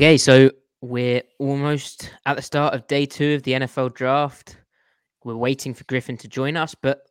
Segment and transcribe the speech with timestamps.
[0.00, 0.50] Okay, so
[0.80, 4.56] we're almost at the start of day two of the NFL draft.
[5.24, 7.02] We're waiting for Griffin to join us, but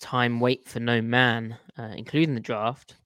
[0.00, 2.96] time wait for no man, uh, including the draft.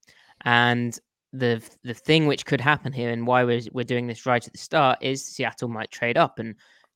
[0.46, 0.98] And
[1.30, 4.50] the the thing which could happen here, and why we're we're doing this right at
[4.50, 6.38] the start, is Seattle might trade up.
[6.38, 6.54] And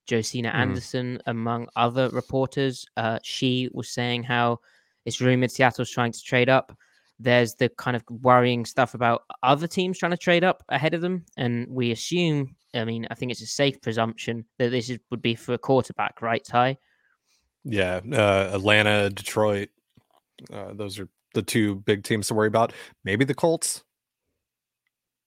[0.09, 0.57] Josina Hmm.
[0.57, 4.61] Anderson, among other reporters, uh, she was saying how
[5.05, 6.75] it's rumored Seattle's trying to trade up.
[7.19, 11.01] There's the kind of worrying stuff about other teams trying to trade up ahead of
[11.01, 12.57] them, and we assume.
[12.75, 15.59] I mean, I think it's a safe presumption that this is, would be for a
[15.59, 16.77] quarterback, right, Ty?
[17.65, 19.71] Yeah, uh, Atlanta, Detroit.
[20.53, 22.73] Uh, those are the two big teams to worry about.
[23.03, 23.83] Maybe the Colts.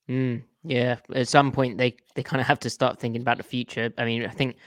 [0.09, 3.43] Mm, yeah, at some point they they kind of have to start thinking about the
[3.43, 3.91] future.
[3.97, 4.57] I mean, I think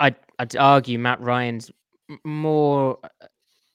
[0.00, 1.70] I'd I'd argue Matt Ryan's
[2.24, 2.98] more,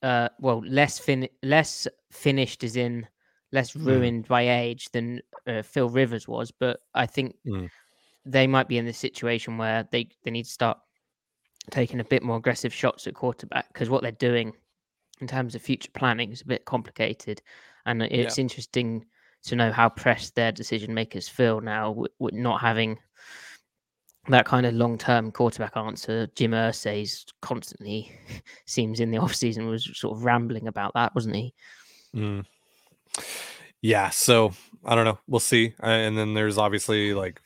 [0.03, 3.07] uh, well, less fin less finished as in
[3.51, 6.51] less ruined by age than uh, Phil Rivers was.
[6.51, 7.69] But I think Mm.
[8.25, 10.77] they might be in this situation where they they need to start
[11.71, 14.53] taking a bit more aggressive shots at quarterback because what they're doing
[15.21, 17.41] in terms of future planning is a bit complicated,
[17.85, 19.05] and it's interesting
[19.43, 22.97] to know how pressed their decision makers feel now with, with not having
[24.29, 26.27] that kind of long term quarterback answer.
[26.35, 28.11] Jim Irsay's constantly
[28.65, 31.53] seems in the off season was sort of rambling about that, wasn't he?
[32.15, 32.45] Mm.
[33.81, 34.53] Yeah, so
[34.85, 35.19] I don't know.
[35.27, 35.73] We'll see.
[35.81, 37.41] Uh, and then there's obviously like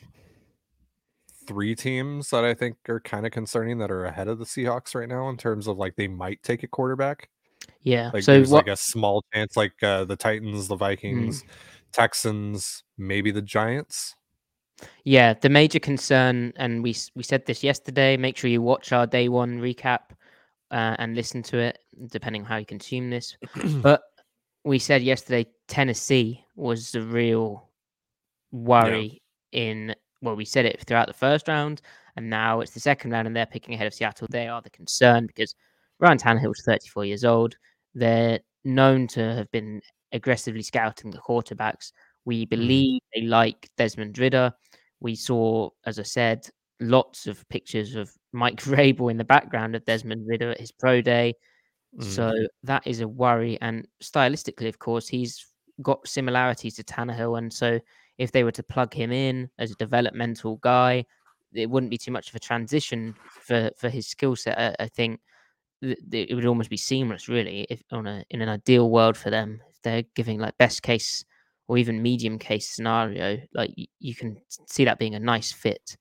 [1.48, 4.94] three teams that I think are kind of concerning that are ahead of the Seahawks
[4.94, 7.30] right now in terms of like they might take a quarterback.
[7.82, 8.12] Yeah.
[8.14, 8.68] Like so there's what?
[8.68, 11.44] like a small chance, like uh, the Titans, the Vikings,
[11.92, 14.16] Texans, maybe the Giants.
[15.04, 18.18] Yeah, the major concern, and we s- we said this yesterday.
[18.18, 20.12] Make sure you watch our day one recap
[20.72, 21.80] uh, and listen to it,
[22.12, 23.38] depending on how you consume this.
[23.82, 24.02] but
[24.66, 27.70] we said yesterday, Tennessee was the real
[28.52, 29.22] worry
[29.52, 29.96] in.
[30.22, 31.82] Well, we said it throughout the first round,
[32.16, 34.28] and now it's the second round, and they're picking ahead of Seattle.
[34.30, 35.56] They are the concern because
[36.00, 37.56] Ryan Tannehill's 34 years old.
[37.94, 39.82] They're known to have been
[40.12, 41.92] aggressively scouting the quarterbacks.
[42.26, 44.52] We believe they like Desmond Ridder.
[45.00, 46.48] We saw, as I said,
[46.80, 51.02] lots of pictures of Mike Vrabel in the background of Desmond Ridder at his pro
[51.02, 51.34] day.
[52.00, 52.04] Mm.
[52.04, 52.34] So
[52.64, 53.58] that is a worry.
[53.62, 55.46] And stylistically, of course, he's
[55.82, 57.38] got similarities to Tannehill.
[57.38, 57.80] And so
[58.18, 61.06] if they were to plug him in as a developmental guy,
[61.54, 64.58] it wouldn't be too much of a transition for, for his skill set.
[64.60, 65.22] I, I think
[65.82, 69.30] th- it would almost be seamless, really, if on a in an ideal world for
[69.30, 69.62] them.
[69.70, 71.24] If they're giving like best case
[71.68, 74.38] or even medium case scenario, like y- you can
[74.68, 75.98] see that being a nice fit.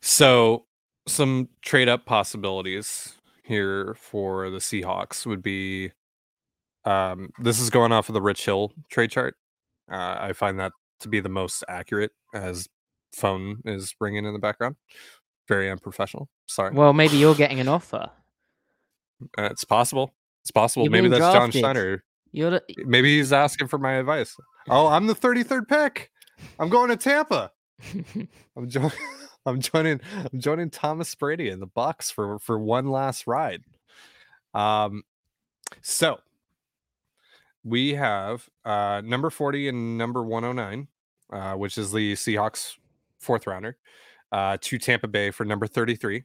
[0.00, 0.66] So
[1.06, 3.14] some trade up possibilities
[3.44, 5.92] here for the Seahawks would be
[6.84, 9.34] um this is going off of the Rich Hill trade chart.
[9.90, 12.68] Uh, I find that to be the most accurate as
[13.12, 14.76] phone is ringing in the background.
[15.48, 16.28] Very unprofessional.
[16.46, 16.72] Sorry.
[16.72, 18.08] Well, maybe you're getting an offer.
[19.36, 20.14] Uh, it's possible.
[20.44, 20.84] It's possible.
[20.84, 21.60] You're Maybe that's John drafted.
[21.60, 22.04] Schneider.
[22.32, 24.36] You're Maybe he's asking for my advice.
[24.68, 26.10] Oh, I'm the 33rd pick.
[26.58, 27.50] I'm going to Tampa.
[28.56, 28.92] I'm joining.
[29.46, 30.00] I'm joining.
[30.32, 33.62] I'm joining Thomas Brady in the Bucks for for one last ride.
[34.52, 35.02] Um,
[35.80, 36.20] so
[37.64, 40.88] we have uh number 40 and number 109,
[41.32, 42.76] uh, which is the Seahawks
[43.18, 43.78] fourth rounder,
[44.30, 46.24] uh, to Tampa Bay for number 33,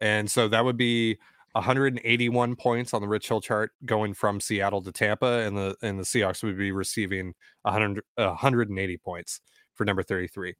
[0.00, 1.18] and so that would be
[1.52, 5.98] 181 points on the Rich Hill chart going from Seattle to Tampa, and the and
[5.98, 9.40] the Seahawks would be receiving 100 180 points
[9.74, 10.54] for number 33.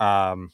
[0.00, 0.50] Um,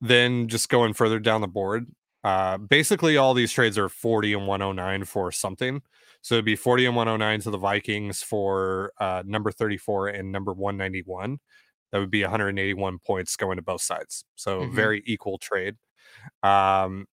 [0.00, 1.86] then just going further down the board,
[2.24, 5.82] uh, basically all these trades are 40 and 109 for something.
[6.22, 10.52] So it'd be 40 and 109 to the Vikings for uh, number 34 and number
[10.52, 11.38] 191.
[11.92, 14.24] That would be 181 points going to both sides.
[14.34, 14.74] So Mhm.
[14.74, 15.76] very equal trade.
[16.42, 17.06] Um,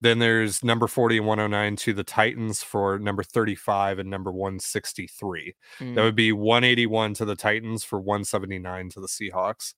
[0.00, 5.54] then there's number 40 and 109 to the Titans for number 35 and number 163.
[5.80, 9.74] Mm, That would be 181 to the Titans for 179 to the Seahawks.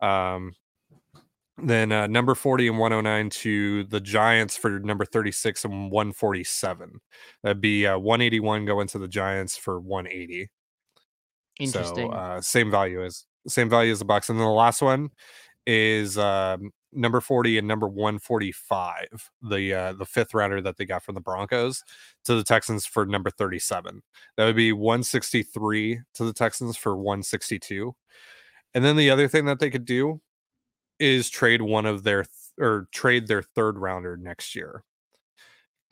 [0.00, 0.54] Um,
[1.58, 7.00] then uh, number 40 and 109 to the Giants for number 36 and 147.
[7.42, 10.48] That'd be uh, 181 going to the Giants for 180.
[11.58, 12.10] interesting.
[12.10, 14.28] So uh, same value as same value as the Bucks.
[14.28, 15.10] And then the last one
[15.66, 21.02] is um, number 40 and number 145, the uh, the fifth rounder that they got
[21.04, 21.82] from the Broncos
[22.24, 24.02] to the Texans for number 37.
[24.36, 27.94] That would be 163 to the Texans for 162.
[28.74, 30.20] And then the other thing that they could do
[30.98, 34.84] is trade one of their th- or trade their third rounder next year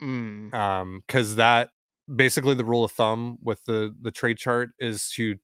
[0.01, 1.69] Mm, um because that
[2.13, 5.35] basically the rule of thumb with the the trade chart is to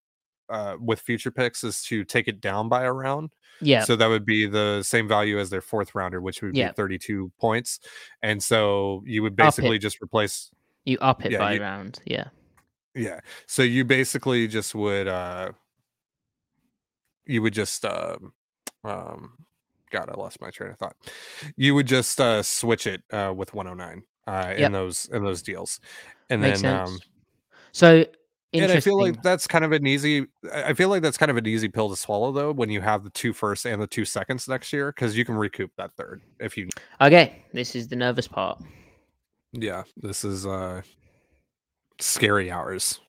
[0.51, 3.31] uh with future picks is to take it down by a round
[3.61, 3.83] yeah.
[3.83, 6.69] so that would be the same value as their fourth rounder which would Yeah.
[6.69, 7.79] be 32 points
[8.21, 10.49] and so you would basically just replace
[10.85, 11.99] you up it yeah, by you- round.
[12.05, 12.27] Yeah.
[12.95, 15.51] yeah so you basically just would uh
[17.25, 18.33] you would just um
[18.83, 19.33] um
[19.91, 20.95] god i lost my train of thought
[21.55, 24.59] you would just uh switch it uh with 109 uh Yep.
[24.59, 25.79] in those in those deals
[26.29, 26.89] and Makes then sense.
[26.91, 26.99] um
[27.71, 28.05] so
[28.53, 30.27] And I feel like that's kind of an easy.
[30.53, 33.03] I feel like that's kind of an easy pill to swallow, though, when you have
[33.03, 36.21] the two firsts and the two seconds next year, because you can recoup that third
[36.39, 36.67] if you.
[36.99, 38.61] Okay, this is the nervous part.
[39.53, 40.81] Yeah, this is uh
[41.99, 42.99] scary hours.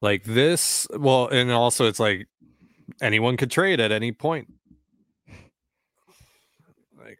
[0.00, 2.28] Like this, well, and also it's like
[3.02, 4.52] anyone could trade at any point.
[6.98, 7.18] Like,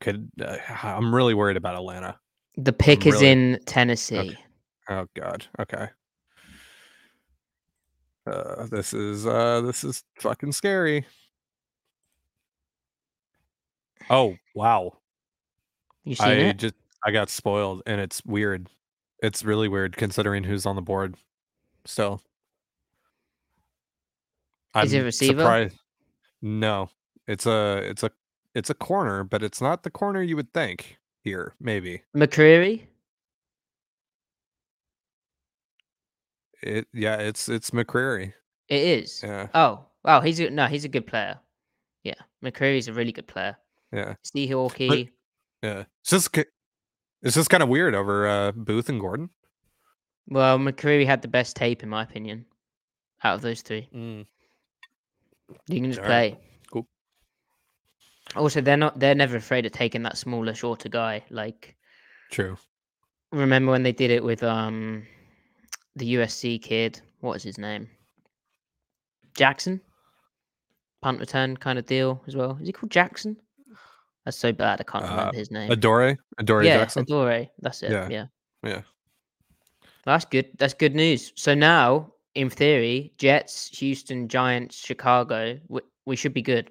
[0.00, 2.18] could uh, I'm really worried about Atlanta.
[2.56, 4.36] The pick is really- in Tennessee.
[4.88, 5.46] Oh God.
[5.58, 5.88] Okay.
[8.26, 11.04] Uh, this is uh, this is fucking scary.
[14.10, 14.96] Oh wow!
[16.04, 16.58] You seen I it?
[16.58, 16.74] just
[17.04, 18.68] I got spoiled, and it's weird.
[19.22, 21.16] It's really weird considering who's on the board.
[21.84, 22.20] Still,
[24.82, 25.40] Is it I'm receiver?
[25.40, 25.78] surprised-
[26.42, 26.90] No,
[27.28, 28.10] it's a it's a
[28.54, 30.98] it's a corner, but it's not the corner you would think.
[31.22, 32.86] Here, maybe McCreary?
[36.62, 36.86] It.
[36.92, 38.32] Yeah, it's it's McCreary.
[38.68, 39.22] It is.
[39.22, 40.20] Yeah, Oh, wow.
[40.20, 41.38] He's a, no, he's a good player.
[42.02, 43.56] Yeah, McCreary's a really good player.
[43.92, 44.14] yeah.
[44.22, 45.10] Steve Hawkey.
[45.62, 46.36] Yeah, it's just
[47.22, 49.30] it's just kind of weird over uh, Booth and Gordon.
[50.28, 52.46] Well, McCreary had the best tape in my opinion.
[53.24, 54.26] Out of those three, you
[55.68, 56.40] can just Alright, play.
[56.70, 56.86] cool.
[58.36, 58.98] Also, they're not.
[59.00, 61.24] They're never afraid of taking that smaller, shorter guy.
[61.30, 61.76] Like,
[62.30, 62.56] True.
[63.32, 65.06] remember when they did it with um,
[65.96, 67.00] the USC kid?
[67.20, 67.88] What is his name?
[69.34, 69.80] Jackson.
[71.02, 72.58] Punt return kind of deal as well.
[72.60, 73.36] Is he called Jackson?
[74.24, 74.80] That's so bad.
[74.80, 75.70] I can't Uh, remember his name.
[75.70, 77.02] Adore, Adore yeah, Jackson.
[77.02, 77.46] Adore.
[77.60, 77.90] That's it.
[77.92, 78.26] Yeah, Yeah.
[78.64, 78.82] yeah.
[80.04, 80.46] That's good.
[80.58, 81.32] That's good news.
[81.36, 86.70] So now, in theory, Jets, Houston, Giants, Chicago, we, we should be good.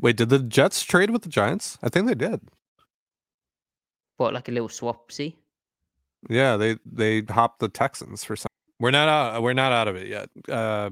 [0.00, 1.78] Wait, did the Jets trade with the Giants?
[1.82, 2.40] I think they did.
[4.18, 5.36] What, like a little swapsy?
[6.28, 8.48] Yeah, they they hopped the Texans for some.
[8.80, 9.42] We're not out.
[9.42, 10.28] We're not out of it yet.
[10.48, 10.90] Uh,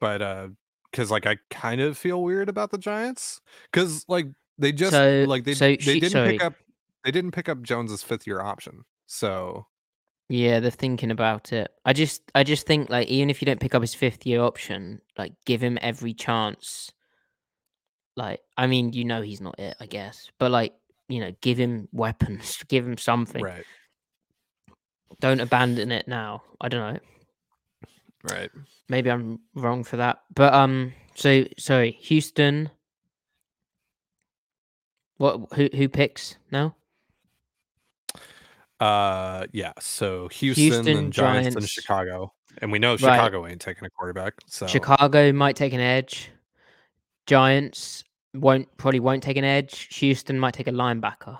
[0.00, 0.48] but uh,
[0.90, 4.26] because like I kind of feel weird about the Giants because like
[4.58, 6.32] they just So- like they so they she- didn't sorry.
[6.32, 6.54] pick up
[7.04, 8.84] they didn't pick up Jones's fifth year option.
[9.06, 9.66] So
[10.28, 11.70] Yeah, they're thinking about it.
[11.84, 14.40] I just I just think like even if you don't pick up his fifth year
[14.42, 16.90] option, like give him every chance.
[18.16, 20.30] Like I mean, you know he's not it, I guess.
[20.38, 20.74] But like,
[21.08, 23.42] you know, give him weapons, give him something.
[23.42, 23.64] Right.
[25.18, 26.42] Don't abandon it now.
[26.60, 27.00] I don't know.
[28.30, 28.50] Right.
[28.88, 30.22] Maybe I'm wrong for that.
[30.34, 32.70] But um so sorry, Houston.
[35.16, 36.76] What who who picks now?
[38.78, 39.72] Uh yeah.
[39.80, 42.32] So Houston, Houston, and Giants, and Chicago.
[42.58, 43.00] And we know Right.
[43.00, 44.34] Chicago ain't taking a quarterback.
[44.46, 46.30] So Chicago might take an edge.
[47.26, 49.94] Giants won't probably won't take an edge.
[49.96, 51.38] Houston might take a linebacker,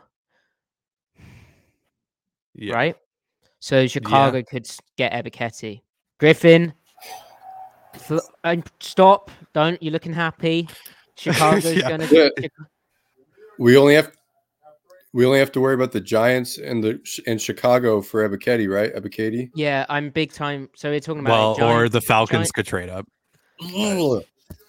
[2.54, 2.74] yeah.
[2.74, 2.96] right?
[3.60, 5.82] So Chicago could get Ebiketie.
[6.18, 6.72] Griffin,
[7.96, 9.30] fl- and stop!
[9.54, 10.68] Don't you're looking happy?
[11.16, 11.88] Chicago's Yeah.
[11.88, 12.08] gonna.
[12.10, 12.28] Yeah.
[12.38, 12.48] Chi-
[13.58, 14.10] We only have
[15.12, 18.94] we only have to worry about the Giants and the and Chicago for Ebiketie, right?
[18.94, 19.50] Ebiketie.
[19.54, 20.68] Yeah, I'm big time.
[20.76, 21.72] So we're talking about Well, it.
[21.74, 23.06] or the Falcons Giant- could trade up.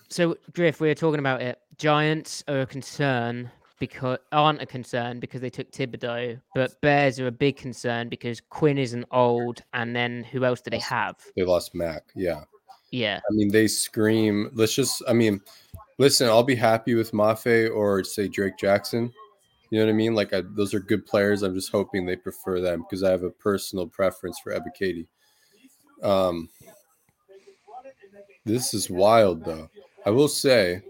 [0.09, 1.57] So Griff, we are talking about it.
[1.77, 3.49] Giants are a concern
[3.81, 8.39] because aren't a concern because they took Thibodeaux, but Bears are a big concern because
[8.39, 11.15] Quinn isn't old, and then who else do they have?
[11.35, 12.03] They lost Mack.
[12.15, 12.43] Yeah.
[12.91, 14.51] Yeah, I mean, they scream.
[14.53, 15.01] Let's just.
[15.07, 15.41] I mean,
[15.97, 16.27] listen.
[16.27, 19.11] I'll be happy with Mafe or say Drake Jackson.
[19.69, 20.13] You know what I mean?
[20.13, 21.41] Like, I, those are good players.
[21.41, 25.07] I'm just hoping they prefer them because I have a personal preference for Ebiketie.
[26.03, 26.49] Um,
[28.45, 29.69] this is wild, though.
[30.05, 30.81] I will say,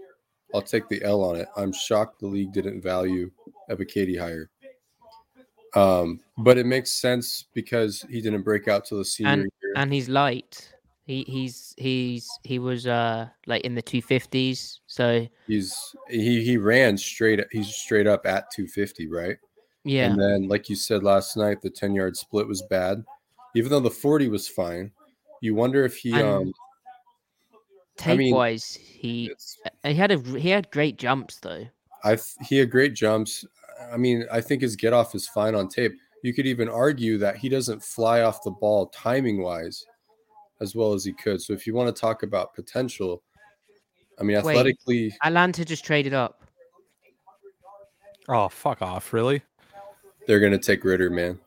[0.54, 1.48] I'll take the L on it.
[1.56, 3.30] I'm shocked the league didn't value
[3.70, 4.50] Ebiketie higher.
[5.74, 9.72] Um, but it makes sense because he didn't break out till the senior year.
[9.76, 10.72] and he's light.
[11.04, 14.80] He he's he's he was uh like in the two fifties.
[14.86, 15.74] So He's
[16.08, 17.40] he he ran straight.
[17.50, 19.36] He's straight up at 250, right?
[19.84, 23.04] yeah, And then, like you said last night, the 10 yard split was bad,
[23.56, 24.92] even though the 40 was fine.
[25.40, 26.52] You wonder if he And um
[27.96, 29.30] tape mean, wise, he
[29.84, 31.66] he had a he had great jumps though.
[32.04, 33.44] I th- he had great jumps.
[33.92, 35.92] I mean, I think his get off is fine on tape.
[36.22, 39.84] You could even argue that he doesn't fly off the ball timing wise
[40.60, 41.42] as well as he could.
[41.42, 43.22] So if you want to talk about potential,
[44.18, 44.52] I mean, Wait.
[44.52, 46.42] athletically, Atlanta just traded up.
[48.28, 49.12] Oh, fuck off.
[49.12, 49.42] Really?
[50.26, 51.38] they're gonna take Ridder, man.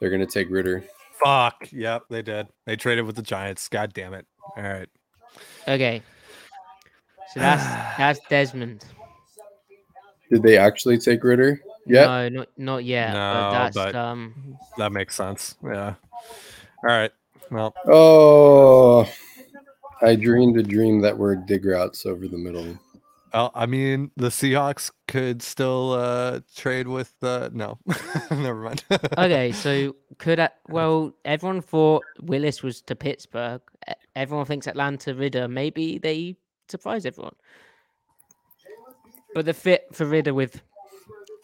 [0.00, 0.84] They're gonna take Ridder.
[1.22, 1.68] Fuck.
[1.72, 2.48] Yep, they did.
[2.66, 3.68] They traded with the Giants.
[3.68, 4.26] God damn it.
[4.56, 4.88] All right.
[5.68, 6.02] Okay,
[7.34, 7.64] so that's
[7.98, 8.84] that's Desmond.
[10.30, 11.60] Did they actually take Ridder?
[11.86, 12.04] Yeah.
[12.04, 13.12] No, not not yet.
[13.12, 14.58] No, but that's but- um.
[14.78, 15.54] That makes sense.
[15.62, 15.94] Yeah.
[16.82, 17.12] All right.
[17.50, 19.08] Well, Oh,
[20.02, 22.76] I dreamed a dream that were dig routes over the middle.
[23.36, 27.78] Well, I mean, the Seahawks could still uh trade with uh no.
[28.30, 28.82] Never mind.
[29.18, 33.60] Okay, so could I, well everyone thought Willis was to Pittsburgh.
[34.14, 35.48] Everyone thinks Atlanta Ridder.
[35.48, 36.36] Maybe they
[36.68, 37.34] surprise everyone.
[39.34, 40.62] But the fit for Ridder with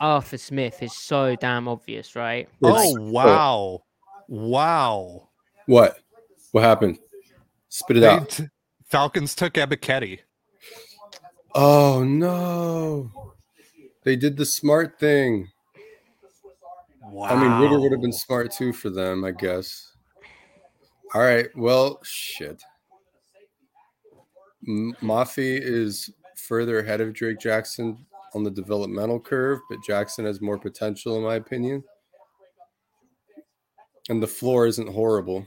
[0.01, 2.49] Arthur Smith is so damn obvious, right?
[2.63, 3.83] Oh It's- wow.
[4.29, 5.29] Wow.
[5.67, 5.99] What?
[6.53, 7.01] What happened?
[7.69, 8.29] Spit it They out.
[8.31, 8.45] t-
[8.87, 10.21] Falcons took Ebiketie.
[11.55, 13.11] Oh no.
[14.05, 15.49] They did the smart thing.
[17.03, 17.29] Wow.
[17.29, 19.93] I mean, Ridder would have been smart too for them, I guess.
[21.15, 21.49] All right.
[21.57, 22.63] Well, shit.
[24.67, 30.41] M- Mafe is further ahead of Drake Jackson on the developmental curve, but Jackson has
[30.41, 31.85] more potential, in my opinion.
[34.09, 35.47] And the floor isn't horrible.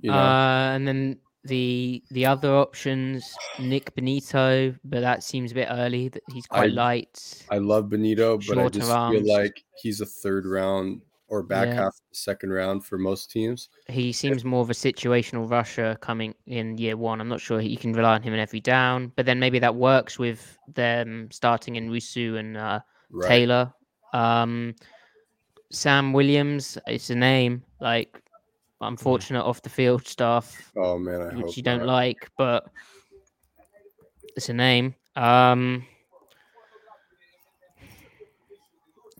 [0.00, 5.54] You know, Uh, and then the the other options, Nick Bonitto, but that seems a
[5.54, 6.08] bit early.
[6.08, 7.44] That he's quite I- light.
[7.50, 9.18] I love Bonitto, but I just arms.
[9.18, 11.74] feel like he's a third round or back Yeah.
[11.74, 13.68] half of the second round for most teams.
[13.88, 17.20] He seems more of a situational rusher coming in year one.
[17.20, 19.74] I'm not sure you can rely on him in every down, but then maybe that
[19.74, 23.28] works with them starting Nwosu and uh, Right.
[23.28, 23.72] Taylor.
[24.14, 24.74] Um,
[25.70, 28.22] Sam Williams, it's a name like
[28.80, 32.64] unfortunate off the field stuff, Oh man, I which hope you don't like, but
[34.36, 34.94] it's a name.
[35.16, 35.84] Um,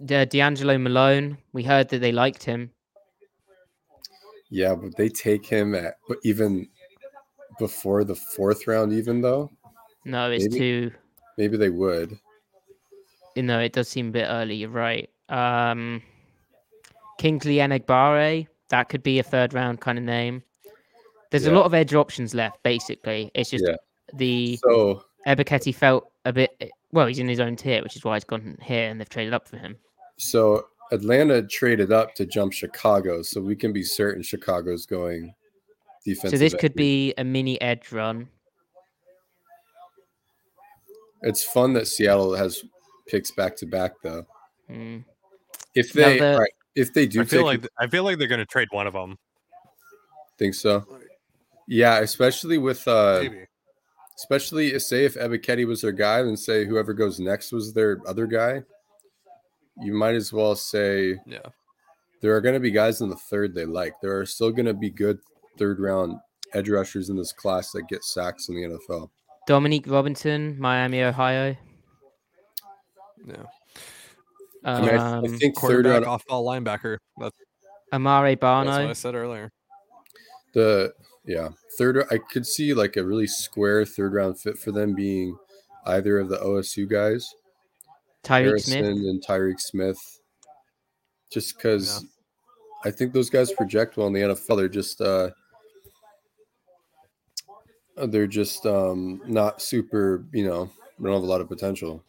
[0.04, 2.70] De- D'Angelo Malone, we heard that they liked him.
[4.50, 6.68] Yeah, but they take him at but even
[7.58, 9.50] before the fourth round, even though
[10.04, 10.58] No, it's Maybe.
[10.58, 10.90] too.
[11.36, 12.18] maybe they would.
[13.34, 14.54] You know, it does seem a bit early.
[14.56, 15.10] You're right.
[15.28, 16.02] Um,
[17.18, 20.42] Kingsley Enagbare, that could be a third round kind of name.
[21.30, 22.62] There's a lot of edge options left.
[22.62, 23.76] Basically, it's just Yeah.
[24.14, 26.50] the So Ebiketie felt a bit.
[26.92, 29.34] Well, he's in his own tier, which is why he's gone here, and they've traded
[29.34, 29.76] up for him.
[30.16, 35.34] so Atlanta traded up to jump Chicago, so we can be certain Chicago's going
[36.02, 36.30] defensive.
[36.30, 38.26] So this could be a mini edge run.
[41.22, 42.62] It's fun that Seattle has
[43.06, 44.26] picks back to back though.
[44.70, 45.04] Mm.
[45.74, 48.18] If they the- all right, if they do I feel take like I feel like
[48.18, 49.18] they're going to trade one of them.
[50.38, 50.84] think so.
[51.66, 53.44] Yeah, especially with uh Maybe.
[54.16, 58.00] especially if say if Ebiketie was their guy, then say whoever goes next was their
[58.06, 58.62] other guy.
[59.80, 61.48] You might as well say Yeah.
[62.20, 63.94] there are going to be guys in the third they like.
[64.00, 65.18] There are still going to be good
[65.58, 66.18] third round
[66.54, 69.10] edge rushers in this class that get sacks in the NFL.
[69.46, 71.56] Dominique Robinson, Miami, Ohio.
[74.64, 74.76] Yeah.
[74.76, 76.98] I mean, I, Um, I think third Quarterback round off ball linebacker.
[77.18, 77.36] That's,
[77.92, 79.50] Amare that's what I said earlier.
[80.54, 80.92] the
[81.24, 85.36] yeah third I could see like a really square third round fit for them being
[85.86, 87.34] either of the OSU guys,
[88.24, 89.08] Tyreek Harrison Smith.
[89.08, 89.98] and Tyreek Smith.
[91.30, 92.04] Just because
[92.84, 94.56] I think those guys project well in the NFL.
[94.56, 95.30] They're just uh
[98.06, 102.02] they're just um not super, you know, they don't have a lot of potential.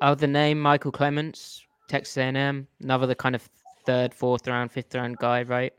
[0.00, 2.66] Other name, Michael Clemons, Texas A&M.
[2.82, 3.48] Another the kind of
[3.84, 5.72] third, fourth round, fifth round guy, right?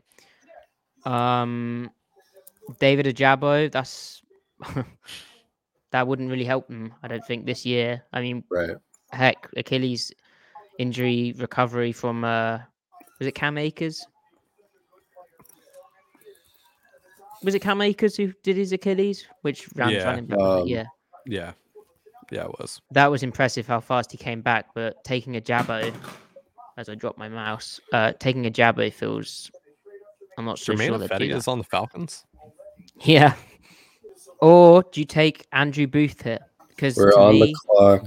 [1.04, 1.90] Um,
[2.78, 3.70] David Ojabo.
[3.72, 4.22] That's
[5.90, 6.92] that wouldn't really help him.
[7.02, 8.02] I don't think this year.
[8.12, 8.76] I mean, Right.
[9.10, 10.12] heck, Achilles
[10.78, 12.58] injury recovery from uh,
[13.18, 14.06] was it Cam Akers?
[17.42, 19.24] Was it Cam Akers who did his Achilles?
[19.40, 20.38] Which Rams Yeah, running back?
[20.38, 20.84] was um, yeah.
[21.26, 21.52] Yeah.
[22.30, 22.80] Yeah, it was.
[22.92, 24.66] that was impressive how fast he came back.
[24.74, 25.92] But taking Ojabo,
[26.76, 29.50] as I drop my mouse, uh, taking Ojabo feels.
[30.38, 31.10] I'm not so Jermaine sure that.
[31.10, 32.24] Ifedi is on the Falcons.
[33.00, 33.34] Yeah.
[34.40, 36.38] Or do you take Andrew Booth here?
[36.68, 38.04] Because We're to on me, the clock.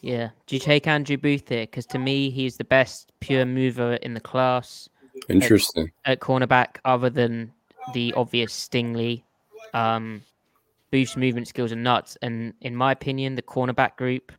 [0.00, 1.64] yeah, do you take Andrew Booth here?
[1.64, 4.88] Because to me, he's the best pure mover in the class
[5.28, 5.90] Interesting.
[6.06, 7.52] at cornerback, other than
[7.92, 9.22] the obvious Stingley.
[9.74, 10.22] Um,
[10.90, 14.32] Booth's movement skills are nuts, and in my opinion, the cornerback group,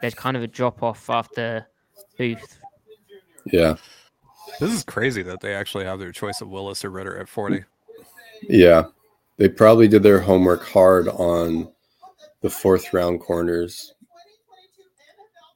[0.00, 1.66] there's kind of a drop off after
[2.18, 2.58] Booth.
[3.44, 3.76] Yeah.
[4.60, 7.64] This is crazy that they actually have their choice of Willis or Ridder at 40.
[8.42, 8.84] Yeah.
[9.36, 11.70] They probably did their homework hard on
[12.40, 13.94] the fourth round corners.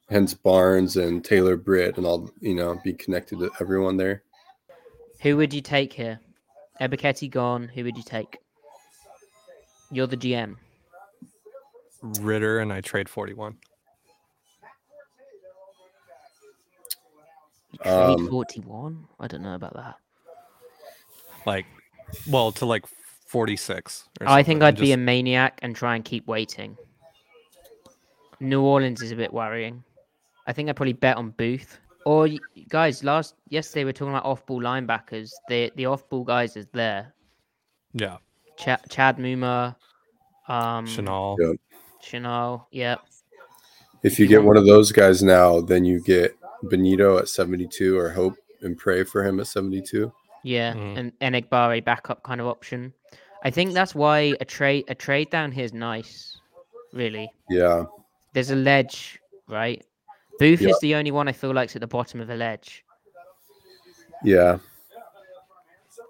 [0.09, 4.25] Hence Barnes and Taylor Britt and all, you know, be connected to everyone there.
[5.23, 6.19] Who would you take here?
[6.81, 7.69] Ebiketie gone.
[7.69, 8.39] Who would you take?
[9.91, 10.57] You're the GM.
[12.03, 13.57] Ridder and I trade 41.
[17.83, 19.07] Trade Um, 41?
[19.19, 19.97] I don't know about that.
[21.47, 21.67] Like,
[22.29, 22.85] well, to like
[23.27, 24.09] 46.
[24.21, 26.77] or I think something, I'd and be a just- maniac and try and keep waiting.
[28.41, 29.85] New Orleans is a bit worrying.
[30.47, 31.79] I think I'd probably bet on Booth.
[32.07, 35.31] Or y- guys, last yesterday we were talking about off-ball linebackers.
[35.49, 37.15] The the off-ball guys is there.
[37.93, 38.17] Yeah.
[38.61, 39.75] Ch- Chad Muma,
[40.49, 41.37] um, Chenal.
[41.41, 41.53] Yeah.
[42.03, 42.67] Chenal.
[42.71, 43.01] Yep.
[44.03, 48.11] If you get one of those guys now, then you get Bonitto at 72 or
[48.11, 50.13] hope and pray for him at 72.
[50.43, 50.97] Yeah, Mhm.
[50.99, 52.93] and Enagbare backup kind of option.
[53.45, 56.39] I think that's why a trade a trade down here is nice.
[56.93, 57.85] Really, Yeah.
[58.33, 59.85] there's a ledge, right?
[60.39, 60.71] Booth Yeah.
[60.71, 62.85] is the only one I feel like's at the bottom of a ledge.
[64.25, 64.59] Yeah.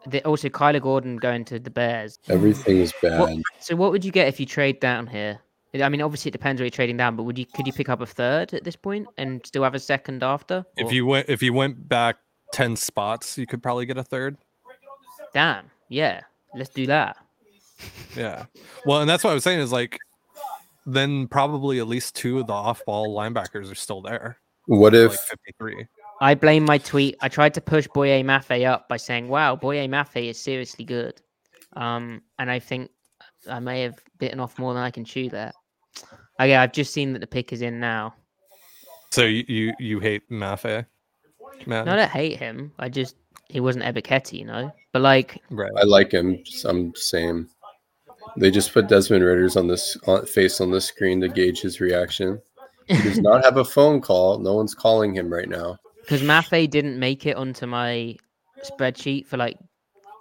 [0.07, 2.19] The, also, Kyler Gordon going to the Bears.
[2.29, 3.21] Everything is bad.
[3.21, 5.41] What, so, what would you get if you trade down here?
[5.75, 7.89] I mean, obviously it depends where you're trading down, but would you could you pick
[7.89, 10.65] up a third at this point and still have a second after?
[10.77, 12.17] If you went if you went back
[12.53, 14.37] 10 spots, you could probably get a third.
[15.33, 16.23] damn, yeah,
[16.57, 17.17] let's do that.
[18.17, 18.47] Yeah.
[18.85, 19.99] Well, and that's what I was saying is like
[20.87, 24.39] then probably at least two of the off-ball linebackers are still there.
[24.67, 25.21] What if like
[25.59, 25.87] 53.
[26.21, 27.17] I blame my tweet.
[27.21, 31.21] I tried to push Boye Mafe up by saying, "Wow, Boye Mafe is seriously good,"
[31.77, 32.91] um, and I think
[33.49, 35.53] I may have bitten off more than I can chew there.
[36.39, 38.15] Okay, I've just seen that the pick is in now.
[39.11, 40.87] So you you, you hate Mafe?
[41.67, 41.85] Man.
[41.85, 42.73] No, I don't hate him.
[42.79, 43.17] I just
[43.49, 44.73] he wasn't Ebiketie, you know.
[44.93, 45.71] But like, right.
[45.77, 46.43] I like him?
[46.65, 47.49] I'm same.
[48.37, 51.81] They just put Desmond Ridder's on this on, face on the screen to gauge his
[51.81, 52.41] reaction.
[52.87, 54.39] He does not have a phone call.
[54.39, 55.79] No one's calling him right now.
[56.11, 58.17] Because Mafe didn't make it onto my
[58.65, 59.57] spreadsheet for like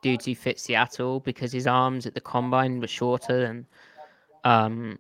[0.04, 3.66] dudes who fit Seattle because his arms at the combine were shorter than
[4.44, 5.00] um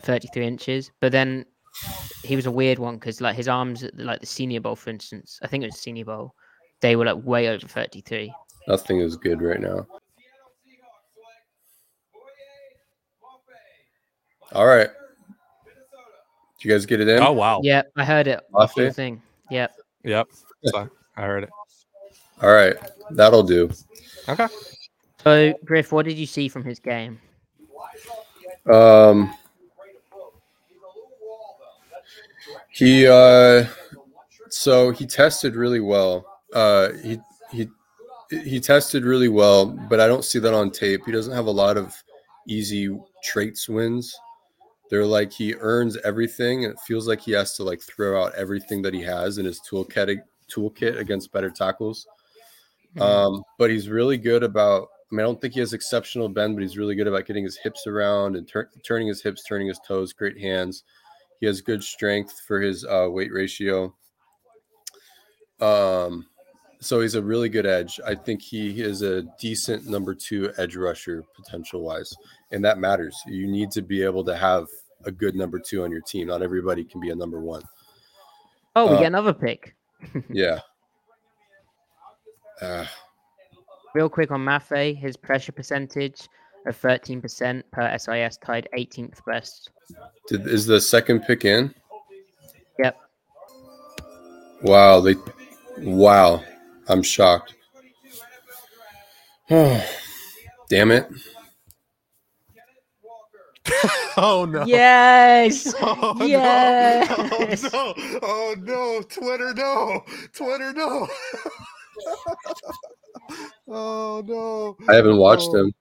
[0.00, 0.90] 33 inches.
[1.00, 1.44] But then
[2.22, 4.88] he was a weird one because like his arms at like the Senior Bowl, for
[4.88, 6.34] instance, I think it was Senior Bowl,
[6.80, 8.32] they were like way over 33.
[8.66, 9.86] Nothing is good right now.
[14.52, 14.88] All right.
[16.56, 17.22] Did you guys get it in?
[17.22, 17.60] Oh wow.
[17.62, 18.94] Yeah, I heard it off your Mafe?
[18.94, 19.22] thing.
[19.50, 19.74] Yep.
[20.04, 20.28] Yep.
[20.66, 21.50] So, I heard it.
[22.42, 22.76] All right,
[23.10, 23.70] that'll do.
[24.28, 24.46] Okay.
[25.22, 27.18] So, Griff, what did you see from his game?
[28.70, 29.34] Um,
[32.70, 33.66] he uh,
[34.48, 36.40] so he tested really well.
[36.52, 37.68] Uh, he he
[38.30, 41.02] he tested really well, but I don't see that on tape.
[41.06, 41.94] He doesn't have a lot of
[42.48, 44.14] easy traits wins.
[44.90, 48.34] They're like he earns everything, and it feels like he has to like throw out
[48.34, 50.20] everything that he has in his toolkit
[50.50, 52.06] toolkit against better tackles.
[53.00, 54.88] Um, but he's really good about.
[55.10, 57.44] I mean, I don't think he has exceptional bend, but he's really good about getting
[57.44, 60.12] his hips around and tur- turning his hips, turning his toes.
[60.12, 60.84] Great hands.
[61.40, 63.94] He has good strength for his uh, weight ratio.
[65.60, 66.26] Um,
[66.80, 68.00] so he's a really good edge.
[68.04, 72.14] I think he is a decent number two edge rusher potential wise,
[72.54, 73.20] and that matters.
[73.26, 74.66] You need to be able to have
[75.04, 76.28] a good number two on your team.
[76.28, 77.62] Not everybody can be a number one.
[78.76, 79.74] Oh, we Uh, get another pick.
[80.30, 80.60] Yeah.
[82.62, 82.86] Uh,
[83.94, 86.28] Real quick on Mafe, his pressure percentage
[86.66, 89.70] of 13% per SIS tied 18th best.
[90.28, 91.74] did, is the second pick in?
[92.78, 92.96] Yep.
[94.62, 95.00] Wow.
[95.00, 95.14] They.
[95.78, 96.42] Wow.
[96.88, 97.54] I'm shocked.
[99.48, 101.08] Damn it.
[104.16, 104.64] Oh no.
[104.66, 105.74] Yes.
[105.80, 107.62] Oh, Yes.
[107.72, 107.74] No.
[107.74, 108.18] Oh no.
[108.22, 109.02] Oh no.
[109.02, 110.02] Twitter no.
[110.32, 111.08] Twitter no.
[113.68, 114.76] oh no.
[114.88, 115.72] I haven't watched Oh, him.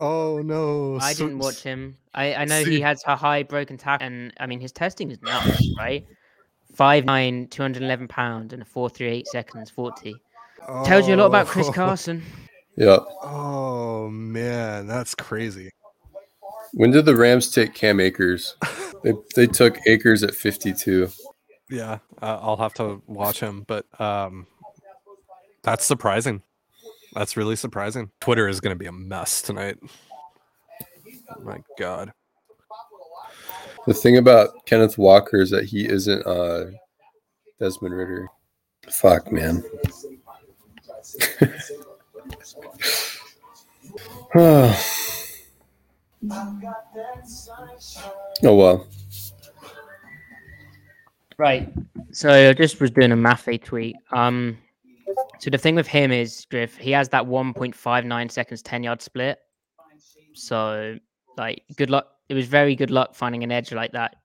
[0.00, 0.98] Oh no.
[1.00, 1.96] I didn't watch him.
[2.14, 5.10] I, I know See- he has a high broken tackle, and I mean his testing
[5.10, 6.04] is nuts, right?
[6.76, 10.14] 5'9", 211 pounds, and a 438 seconds 40.
[10.84, 11.72] Tells you a lot about Chris Oh.
[11.72, 12.22] Carson.
[12.76, 12.98] Yeah.
[13.22, 15.70] Oh man, that's crazy.
[16.72, 18.56] When did the Rams take Cam Akers?
[19.02, 21.08] They, they took Akers at 52.
[21.70, 24.46] Yeah, uh, I'll have to watch him, but um,
[25.62, 26.42] that's surprising.
[27.14, 28.10] That's really surprising.
[28.20, 29.78] Twitter is going to be a mess tonight.
[31.34, 32.12] Oh my God.
[33.86, 36.66] The thing about Kenneth Walker is that he isn't uh,
[37.58, 38.28] Desmond Ridder.
[38.90, 39.64] Fuck, man.
[46.28, 46.60] oh
[48.54, 48.86] well.
[51.38, 51.72] Right.
[52.12, 53.96] So I just was doing a Mafe tweet.
[54.12, 54.58] Um,
[55.38, 59.38] so the thing with him is, Griff, he has that 1.59 seconds 10 yard split.
[60.34, 60.98] So,
[61.38, 62.08] like, good luck.
[62.28, 64.16] It was very good luck finding an edge like that.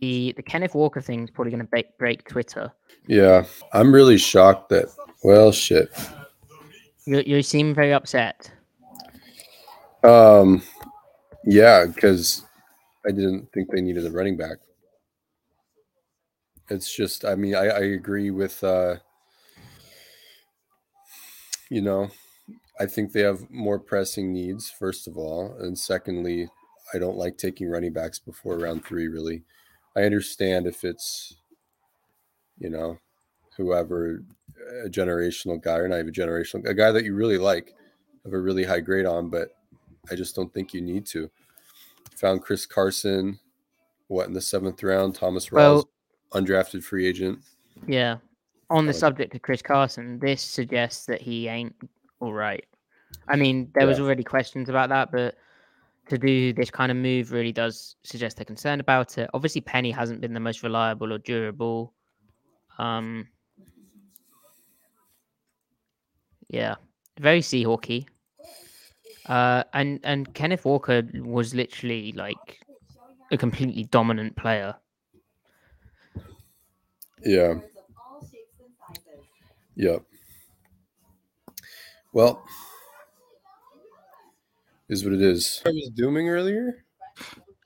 [0.00, 2.72] The the Kenneth Walker thing is probably going to break, break Twitter.
[3.06, 4.86] Yeah, I'm really shocked that.
[5.22, 5.90] Well, shit.
[7.04, 8.50] You, you seem very upset.
[10.02, 10.62] Um,
[11.46, 12.44] yeah, because
[13.06, 14.58] I didn't think they needed a running back.
[16.68, 18.96] It's just, I mean, I, I agree with, uh,
[21.70, 22.10] you know,
[22.80, 25.56] I think they have more pressing needs, first of all.
[25.60, 26.48] And secondly,
[26.92, 29.44] I don't like taking running backs before round three, really.
[29.96, 31.36] I understand if it's,
[32.58, 32.98] you know,
[33.56, 34.24] whoever,
[34.84, 37.74] a generational guy or not even generational, a guy that you really like,
[38.24, 39.55] have a really high grade on, but
[40.10, 41.30] I just don't think you need to.
[42.16, 43.38] Found Chris Carson,
[44.08, 45.14] what in the seventh round?
[45.14, 45.88] Thomas Rawls, Well,
[46.32, 47.40] undrafted free agent.
[47.86, 48.18] yeah.
[48.70, 51.74] On the Uh, subject of Chris Carson, this suggests that he ain't
[52.20, 52.64] all right.
[53.28, 55.36] I mean, there was already questions about that, but
[56.08, 59.28] to do this kind of move really does suggest they're concerned about it.
[59.34, 61.92] Obviously, Penny hasn't been the most reliable or durable.
[62.78, 63.28] Um,
[66.48, 66.74] yeah,
[67.20, 68.06] very Seahawky.
[69.26, 72.60] Uh, and and Kenneth Walker was literally like
[73.32, 74.76] a completely dominant player.
[77.24, 77.54] Yeah.
[79.74, 80.02] Yep.
[82.12, 82.42] Well,
[84.88, 85.60] is what it is.
[85.66, 86.84] I was dooming earlier.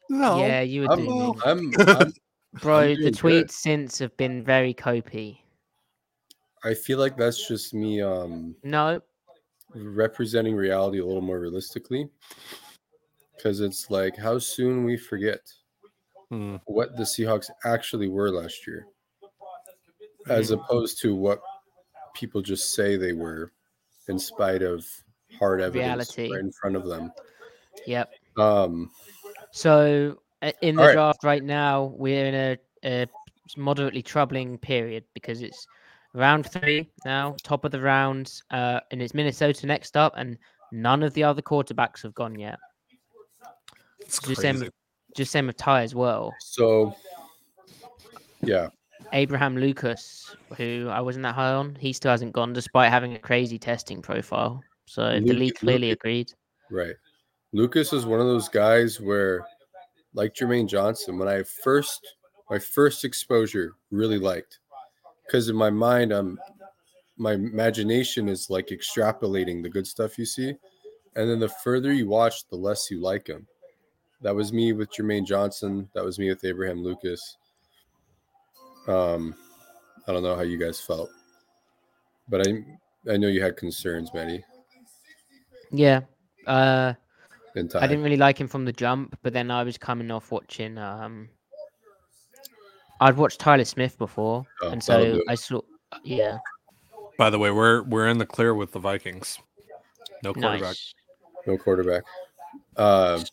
[0.08, 0.38] No.
[0.38, 1.34] Yeah, you were I'm, doing.
[1.44, 2.12] I'm, I'm
[2.54, 3.16] Bro, the doing good.
[3.16, 5.44] tweets since have been very copy.
[6.64, 9.00] I feel like that's just me um No,
[9.74, 12.08] representing reality a little more realistically.
[13.36, 15.40] Because it's like how soon we forget
[16.28, 16.56] Hmm.
[16.66, 18.86] what the Seahawks actually were last year,
[20.28, 21.40] as opposed to what
[22.14, 23.52] people just say they were,
[24.08, 24.86] in spite of
[25.38, 26.32] hard evidence Reality.
[26.32, 27.12] right in front of them.
[27.86, 28.10] yep.
[28.36, 28.92] Um,
[29.52, 30.20] So
[30.62, 30.94] in the Alright.
[30.94, 33.06] draft right now, we're in a, a
[33.56, 35.66] moderately troubling period because it's
[36.14, 40.36] round three now, top of the round, uh, and it's Minnesota next up, and
[40.72, 42.58] none of the other quarterbacks have gone yet.
[44.00, 44.68] It's Just same,
[45.16, 46.34] just same with Ty as well.
[46.40, 46.94] so
[48.42, 48.68] yeah,
[49.12, 53.18] Abraham Lucas, who I wasn't that high on, he still hasn't gone despite having a
[53.18, 54.62] crazy testing profile.
[54.86, 56.32] So the league clearly Lucas- agreed.
[56.70, 56.94] Right.
[57.52, 59.44] Lucas is one of those guys where,
[60.14, 62.00] like Jermaine Johnson, when I first
[62.48, 64.59] my first exposure really liked,
[65.30, 66.38] because in my mind, I'm
[67.16, 70.54] my imagination is like extrapolating the good stuff you see,
[71.14, 73.46] and then the further you watch, the less you like him.
[74.22, 75.88] That was me with Jermaine Johnson.
[75.94, 77.36] That was me with Abraham Lucas.
[78.88, 79.34] Um,
[80.08, 81.10] I don't know how you guys felt,
[82.28, 82.64] but I
[83.08, 84.42] I know you had concerns, Manny.
[85.70, 86.00] Yeah.
[86.46, 86.94] Uh,
[87.54, 90.76] I didn't really like him from the jump, but then I was coming off watching.
[90.78, 91.28] Um,
[93.00, 95.20] I'd watched Tyler Smith before, Oh, and so.
[95.28, 95.60] I saw.
[96.04, 96.38] Yeah,
[97.18, 99.38] By the way, we're we're in the clear with the Vikings.
[100.22, 100.60] No quarterback.
[100.60, 100.94] nice.
[101.46, 102.02] no quarterback.
[102.76, 103.24] Um,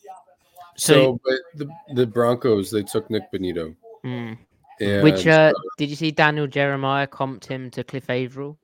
[0.76, 3.76] So, so, but the the Broncos they took Nick Bonitto,
[4.06, 4.38] mm,
[4.80, 6.12] and which uh, did you see?
[6.12, 8.58] Daniel Jeremiah comped him to Cliff Avril.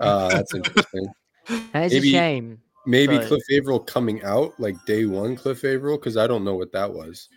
[0.00, 1.06] uh, that's interesting.
[1.72, 2.60] That is Maybe- a shame.
[2.86, 6.54] Maybe But- Cliff Avril coming out like day one, Cliff Avril, because I don't know
[6.54, 7.28] what that was.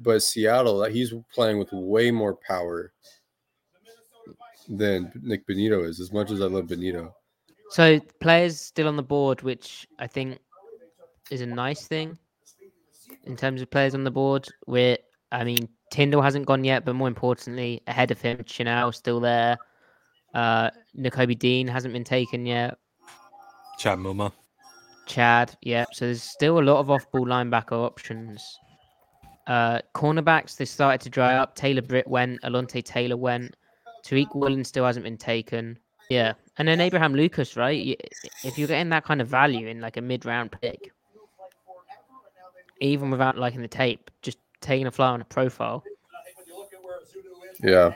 [0.00, 2.92] But Seattle, he's playing with way more power
[4.68, 6.00] than Nick Bonitto is.
[6.00, 7.12] As much as I love Bonitto,
[7.70, 10.38] So players still on the board, which I think
[11.30, 12.16] is a nice thing
[13.24, 14.48] in terms of players on the board.
[14.66, 14.98] We're,
[15.32, 19.56] I mean, Tindall hasn't gone yet, but more importantly, ahead of him, Chenal still there.
[20.34, 22.78] Uh, Nakobe Dean hasn't been taken yet.
[23.78, 24.32] Chad Muma.
[25.08, 25.86] Chad, yeah.
[25.92, 28.58] So there's still a lot of off-ball linebacker options.
[29.46, 31.56] Uh, cornerbacks they started to dry up.
[31.56, 32.40] Taylor Britt went.
[32.42, 33.56] Alontae Taylor went.
[34.04, 35.78] Tariq Woolen still hasn't been taken.
[36.10, 38.00] Yeah, and then Abraham Lucas, right?
[38.44, 40.92] If you're getting that kind of value in like a mid-round pick,
[42.80, 45.82] even without liking the tape, just taking a fly on a profile.
[47.62, 47.92] yeah.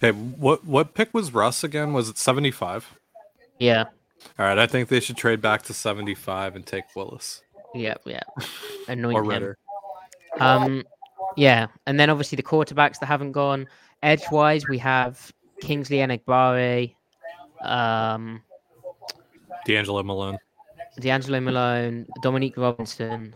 [0.00, 1.92] Hey, what what pick was Russ again?
[1.92, 2.98] Was it seventy five?
[3.58, 3.86] Yeah,
[4.38, 7.42] All right, I think they should trade back to seventy five and take Willis
[7.76, 8.20] yeah, yeah.
[8.88, 9.28] Anoint or him.
[9.28, 9.58] Ridder.
[10.40, 10.84] Um,
[11.36, 13.66] yeah, and then obviously the quarterbacks that haven't gone
[14.02, 16.94] edge wise, we have Kingsley Enagbare,
[17.62, 18.42] um,
[19.66, 20.38] D'Angelo Malone.
[21.00, 23.34] D'Angelo Malone, Dominique Robinson,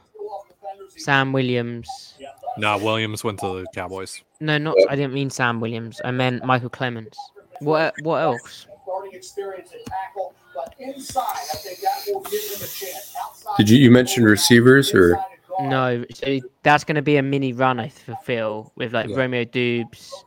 [0.97, 2.15] Sam Williams.
[2.57, 4.23] No, Williams went to the Cowboys.
[4.41, 6.01] No, not I didn't mean Sam Williams.
[6.05, 7.15] I meant Michael Clemons.
[7.61, 8.67] What what else?
[13.57, 15.19] Did you you mentioned receivers or
[15.61, 17.79] No, so that's going to be a mini run.
[17.81, 19.17] I f- feel with like Yeah.
[19.17, 20.25] Romeo Doubs,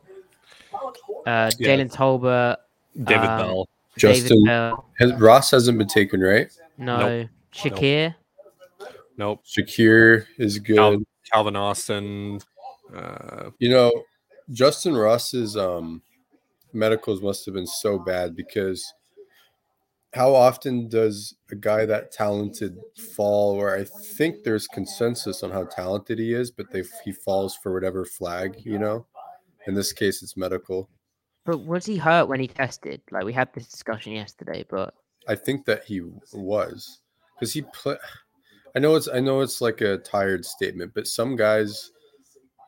[1.26, 1.68] uh, Yeah.
[1.76, 2.56] Jalen Tolbert,
[3.02, 3.68] David um, Bell.
[3.96, 4.84] Justin David Bell.
[4.98, 6.52] has, Ross hasn't been taken, right?
[6.78, 8.14] No, Shakir.
[9.16, 9.42] Nope.
[9.46, 10.76] Shakir is good.
[10.76, 12.40] Cal- Calvin Austin.
[12.94, 13.92] Uh, You know,
[14.52, 16.02] Justyn Ross's um
[16.72, 18.92] medicals must have been so bad because
[20.14, 22.78] how often does a guy that talented
[23.14, 27.56] fall where I think there's consensus on how talented he is, but they he falls
[27.56, 29.06] for whatever flag, you know?
[29.66, 30.88] In this case it's medical.
[31.44, 33.02] But was he hurt when he tested?
[33.10, 34.94] Like we had this discussion yesterday, but
[35.26, 36.00] I think that he
[36.32, 37.00] was
[37.34, 37.96] because he play.
[38.76, 41.90] I know it's I know it's like a tired statement, but some guys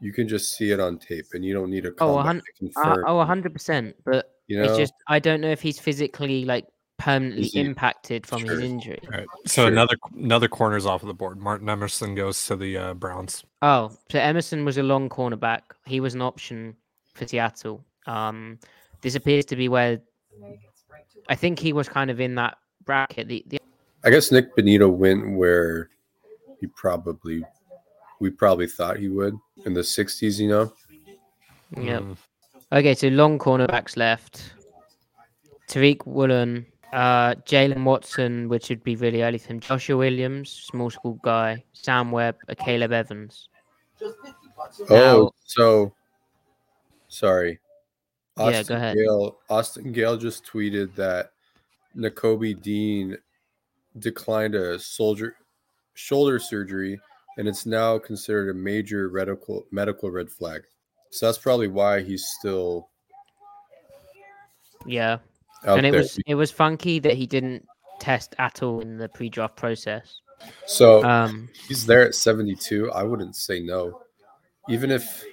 [0.01, 2.37] you can just see it on tape, and you don't need a Oh, a hun-
[2.41, 3.05] to uh, confirm.
[3.07, 3.95] oh, hundred percent.
[4.05, 6.67] But you know, it's just I don't know if he's physically like
[6.99, 8.51] permanently he- impacted from Sure.
[8.53, 8.99] his injury.
[9.05, 9.27] all right.
[9.47, 9.69] So Sure.
[9.69, 11.39] another another corner's off of the board.
[11.39, 13.45] Martin Emerson goes to the uh, Browns.
[13.63, 15.63] Oh, so Emerson was a long cornerback.
[15.87, 16.77] He was an option
[17.15, 17.85] for Seattle.
[18.07, 18.59] Um,
[19.03, 20.01] this appears to be where
[21.29, 23.29] I think he was kind of in that bracket.
[23.29, 23.61] The, the
[24.05, 25.91] I guess Nick Bonitto went where
[26.61, 27.45] he probably
[28.21, 30.39] we probably thought he would in the '60s.
[30.39, 30.73] You know,
[31.77, 32.03] Yep.
[32.03, 32.17] Mm,
[32.73, 34.53] Okay, so long cornerbacks left.
[35.69, 36.65] Tariq Woolen,
[36.97, 39.61] uh, Jalen Watson, which would be really early for him.
[39.61, 41.63] Joshua Williams, small school guy.
[41.75, 43.51] Sam Webb, uh, Caleb Evans.
[44.03, 45.93] oh, Now- so
[47.09, 47.61] sorry.
[48.39, 48.97] Yeah, go ahead.
[48.97, 51.33] Gale, Austin Gale just tweeted that
[51.97, 53.17] Nakobe Dean
[53.99, 55.37] declined a soldier
[55.95, 57.01] shoulder surgery,
[57.39, 60.63] and it's now considered a major medical medical red flag.
[61.11, 62.89] So that's probably why he's still
[64.85, 65.19] Yeah,
[65.75, 66.01] and it there.
[66.01, 67.67] was it was funky that he didn't
[68.01, 70.21] test at all in the pre-draft process.
[70.67, 72.93] so Um, he's there at 72.
[72.93, 74.01] I wouldn't say no,
[74.69, 75.25] even if.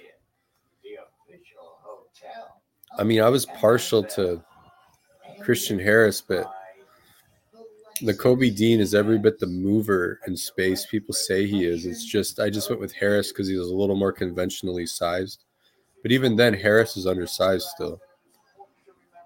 [2.98, 4.44] I mean, I was partial to
[5.42, 6.52] Christian Harris, but
[8.04, 11.86] the Kobe Dean is every bit the mover in space people say he is.
[11.86, 15.44] It's just I just went with Harris because he was a little more conventionally sized.
[16.02, 18.00] But even then, Harris is undersized still.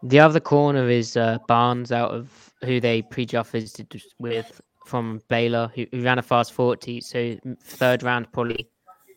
[0.08, 5.70] The other corner is uh, Barnes, out of who they pre-draft visited with from Baylor,
[5.76, 7.02] who, who ran a fast forty.
[7.02, 8.70] So third round probably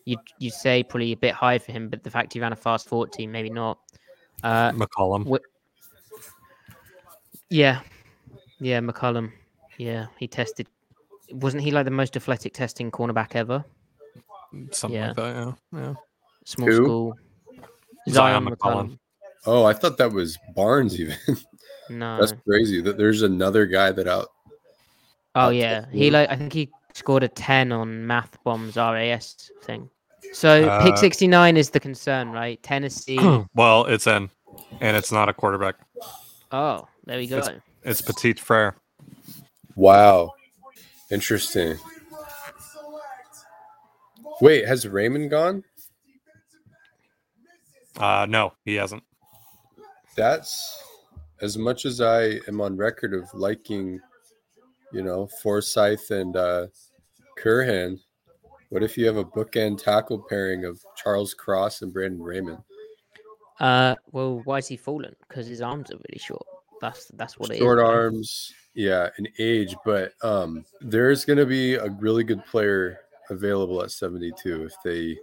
[0.03, 2.57] you you say probably a bit high for him, but the fact he ran a
[2.57, 3.79] fast forty, maybe not.
[4.43, 5.23] Uh, McCollum.
[5.29, 5.45] Wh-
[7.49, 7.79] yeah,
[8.59, 9.31] yeah, McCollum.
[9.77, 10.67] Yeah, he tested.
[11.31, 13.63] Wasn't he like the most athletic testing cornerback ever?
[14.71, 15.07] Something yeah.
[15.07, 15.35] like that.
[15.35, 15.79] Yeah.
[15.79, 15.93] Yeah.
[16.43, 16.75] Small Who?
[16.83, 17.17] school.
[18.09, 18.57] Zyon Zyon McCollum.
[18.57, 18.99] McCollum.
[19.45, 20.99] Oh, I thought that was Barnes.
[20.99, 21.15] Even
[21.89, 22.19] No.
[22.19, 22.81] that's crazy.
[22.81, 24.29] That there's another guy that out.
[25.35, 29.49] Oh That's yeah, he like I think he scored a ten on Math Bombs RAS
[29.63, 29.89] thing.
[30.33, 32.61] So pick Uh, sixty nine is the concern, right?
[32.63, 33.17] Tennessee.
[33.55, 34.29] well, it's in,
[34.79, 35.75] and it's not a quarterback.
[36.51, 37.37] oh, there we go.
[37.39, 38.75] It's- It's Petit Frere.
[39.75, 40.33] Wow,
[41.09, 41.77] interesting.
[44.39, 45.63] Wait, has Raimann gone?
[47.97, 49.03] Uh, no, he hasn't.
[50.15, 50.83] That's
[51.41, 53.99] as much as I am on record of liking,
[54.91, 56.67] you know, Forsythe and uh,
[57.37, 57.99] Curhan.
[58.69, 62.63] What if you have a bookend tackle pairing of Charles Cross and Bernhard Raimann?
[63.59, 65.15] Uh, well, why is he fallen?
[65.27, 66.45] Because his arms are really short.
[66.81, 67.59] That's that's what it is.
[67.59, 73.01] Short arms, yeah, and age, but um, there's going to be a really good player
[73.29, 75.17] available at 72 if they.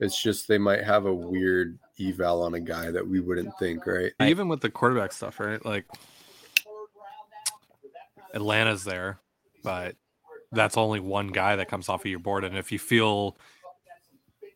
[0.00, 3.86] It's just they might have a weird eval on a guy that we wouldn't think,
[3.86, 4.12] right?
[4.20, 5.64] Even with the quarterback stuff, right?
[5.64, 5.84] Like
[8.34, 9.20] Atlanta's there,
[9.62, 9.94] but
[10.50, 12.44] that's only one guy that comes off of your board.
[12.44, 13.36] And if you feel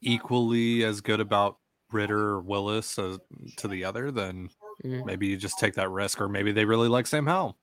[0.00, 1.58] equally as good about
[1.92, 3.18] Ridder or Willis as
[3.58, 4.50] to the other, then
[4.84, 5.04] Mhm.
[5.06, 7.56] maybe you just take that risk, or maybe they really like Sam Howell.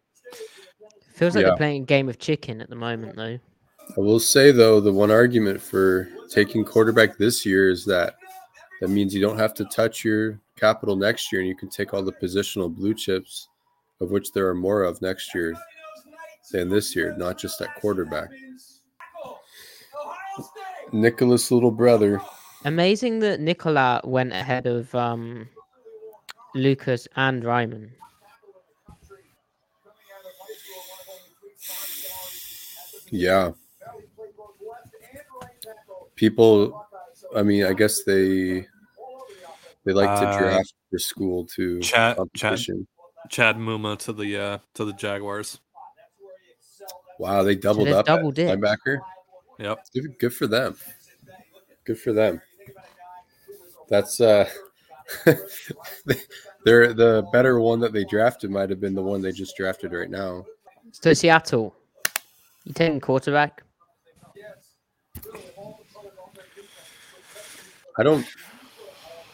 [1.14, 1.50] Feels like Yeah.
[1.50, 3.40] they're playing a game of chicken at the moment, though.
[3.96, 8.16] I will say though, the one argument for taking quarterback this year is that
[8.82, 11.94] that means you don't have to touch your capital next year, and you can take
[11.94, 13.48] all the positional blue chips,
[14.02, 15.54] of which there are more of next year
[16.52, 18.30] than this year, not just at quarterback.
[20.92, 22.22] Nicholas' little brother.
[22.66, 25.48] Amazing that Nicola went ahead of um,
[26.56, 27.90] Lucas and Raimann.
[33.10, 33.52] Yeah.
[36.16, 36.86] People,
[37.36, 38.68] I mean, I guess they
[39.86, 42.88] they like Uh, to draft for school to Chad- Chad- competition.
[43.30, 45.60] Chad Muma to the uh to the Jaguars.
[47.20, 48.48] Wow, they doubled they've up at doubled it.
[48.50, 49.00] linebacker.
[49.60, 49.86] Yep.
[49.94, 50.76] Good, good for them.
[51.86, 52.42] Good for them.
[53.88, 54.50] That's uh
[56.66, 59.94] they're the better one that they drafted might have been the one they just drafted
[59.94, 60.46] right now.
[60.92, 61.76] So Seattle,
[62.66, 63.64] you taking quarterback?
[67.98, 68.26] I don't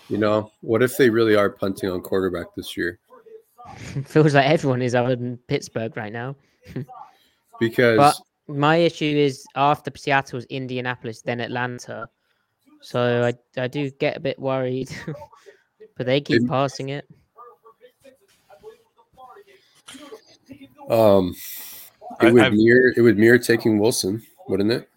[0.10, 2.98] you know, what if they really are punting on quarterback this year?
[4.06, 6.36] Feels like everyone is other than Pittsburgh right now.
[7.60, 8.16] Because But
[8.48, 12.08] my issue is after Seattle's Indianapolis, then Atlanta.
[12.82, 14.90] So I I do get a bit worried,
[15.98, 17.06] but they keep Didn't- passing it.
[20.90, 21.36] um
[22.22, 24.90] I- it would I've- mirror it would mirror taking Wilson, wouldn't it?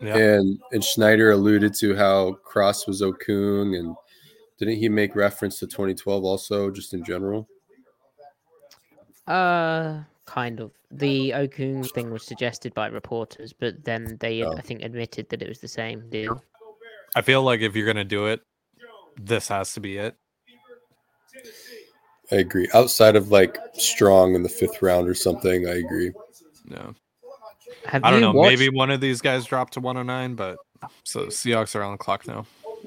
[0.00, 0.16] Yeah.
[0.16, 3.96] And and Schneider alluded to how Cross was Okung and
[4.58, 7.48] didn't he make reference to 2012 also just in general?
[9.26, 10.72] Uh, kind of.
[10.90, 14.52] The Okung thing was suggested by reporters, but then they Oh.
[14.52, 16.42] I think admitted that it was the same deal.
[17.16, 18.40] I feel like if you're gonna do it,
[19.16, 20.16] this has to be it.
[22.32, 22.68] I agree.
[22.74, 26.12] Outside of like strong in the fifth round or something, I agree.
[26.66, 26.94] No.
[27.86, 28.32] Have I don't you know.
[28.32, 30.56] watched- Maybe one of these guys dropped to 109, but
[31.04, 32.46] so Seahawks are on the clock now.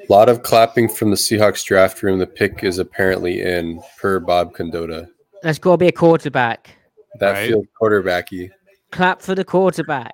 [0.09, 2.19] A lot of clapping from the Seahawks draft room.
[2.19, 5.07] The pick is apparently in per Bob Condotta.
[5.41, 6.75] There's got to be a quarterback.
[7.19, 7.49] That Right.
[7.49, 8.51] feels quarterbacky.
[8.91, 10.13] Clap for the quarterback.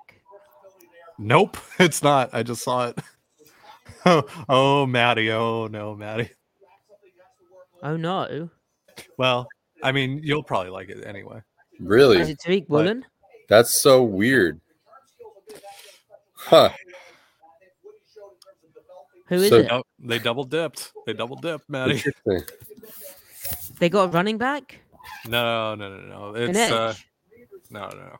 [1.18, 2.30] Nope, it's not.
[2.32, 2.98] I just saw it.
[4.06, 5.30] oh, oh, Maddie.
[5.30, 6.30] Oh no, Maddie.
[7.82, 8.48] Oh no!
[9.18, 9.46] Well,
[9.82, 11.40] I mean, you'll probably like it anyway.
[11.78, 12.16] Really?
[12.18, 12.32] Is Really?
[12.32, 12.84] it Tariq What?
[12.84, 13.04] Woolen?
[13.48, 14.60] That's so weird.
[16.46, 16.70] Huh.
[19.26, 19.68] Who is So- it?
[19.72, 20.92] Oh, they double dipped.
[21.06, 22.02] They double dipped, Maddie.
[23.78, 24.80] They got a running back.
[25.26, 26.34] No, no, no, no.
[26.34, 26.72] An It's edge.
[26.72, 26.94] uh,
[27.70, 28.16] no, no, no.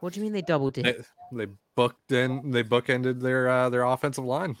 [0.00, 1.06] What do you mean they doubled They, it?
[1.32, 1.46] they
[1.76, 2.50] booked in.
[2.50, 4.56] They bookended their uh, their offensive line.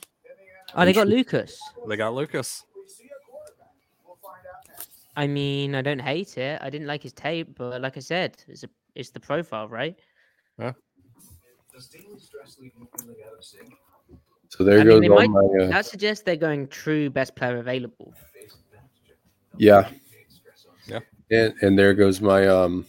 [0.74, 1.60] Oh, they got Lucas.
[1.88, 2.64] They got Lucas.
[5.16, 6.60] I mean, I don't hate it.
[6.62, 9.96] I didn't like his tape, but like I said, it's a, it's the profile, right?
[14.48, 17.10] So there I mean, goes they all might- my uh, That suggests they're going true
[17.10, 18.14] best player available.
[19.58, 19.88] yeah.
[20.86, 21.00] Yeah.
[21.30, 22.84] And and there goes my um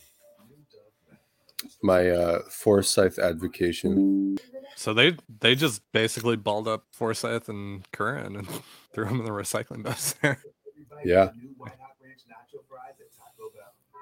[1.81, 4.38] my uh Forsythe advocation.
[4.75, 8.47] So they they just basically balled up Forsythe and Curhan and
[8.93, 10.43] threw them in the recycling bus there.
[11.03, 11.29] Yeah.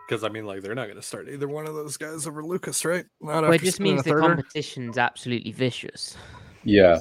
[0.07, 2.43] Because I mean, like they're not going to start either one of those guys over
[2.43, 3.05] Lucas, right?
[3.21, 4.21] Not Well, it just means a the thirder.
[4.21, 6.17] competition's absolutely vicious.
[6.63, 6.99] Yeah.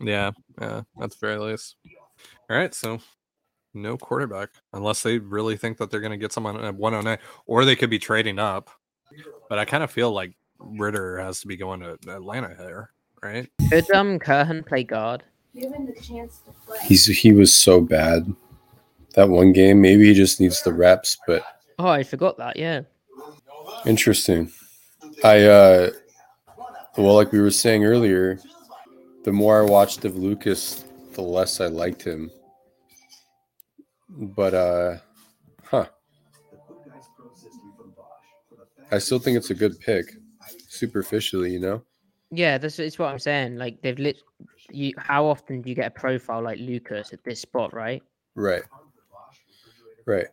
[0.00, 1.76] Yeah, yeah, that's very least.
[2.50, 2.98] All right, so
[3.74, 7.64] no quarterback unless they really think that they're going to get someone at 109, or
[7.64, 8.70] they could be trading up.
[9.48, 12.90] But I kind of feel like Ridder has to be going to Atlanta here,
[13.22, 13.48] right?
[13.70, 15.22] Could um Curhan play guard?
[15.54, 16.78] Given the chance to play.
[16.82, 18.26] He's he was so bad.
[19.14, 21.44] That one game, maybe he just needs the reps, but
[21.78, 22.56] Oh, I forgot that.
[22.56, 22.82] Yeah.
[23.86, 24.50] interesting.
[25.22, 25.90] I uh
[26.96, 28.38] well like we were saying earlier,
[29.24, 32.30] the more I watched of Lucas, the less I liked him.
[34.08, 34.96] But uh
[35.64, 35.86] huh.
[38.92, 40.06] I still think it's a good pick.
[40.68, 41.82] Superficially, you know?
[42.30, 43.56] Yeah, that's it's what I'm saying.
[43.56, 44.18] Like they've lit.
[44.70, 48.02] You, how often do you get a profile like Lucas at this spot, right?
[48.34, 48.62] Right.
[50.06, 50.26] Right.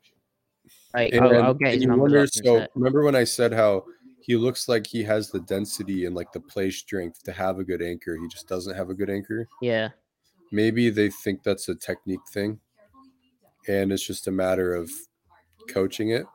[0.93, 3.53] Like And, I'll, I'll and you wonder, up in a so remember when I said
[3.53, 3.85] how
[4.21, 7.63] he looks like he has the density and like the play strength to have a
[7.63, 8.15] good anchor.
[8.17, 9.47] He just doesn't have a good anchor.
[9.61, 9.89] Yeah,
[10.51, 12.59] Maybe they think that's a technique thing.
[13.67, 14.91] And it's just a matter of
[15.69, 16.25] coaching it.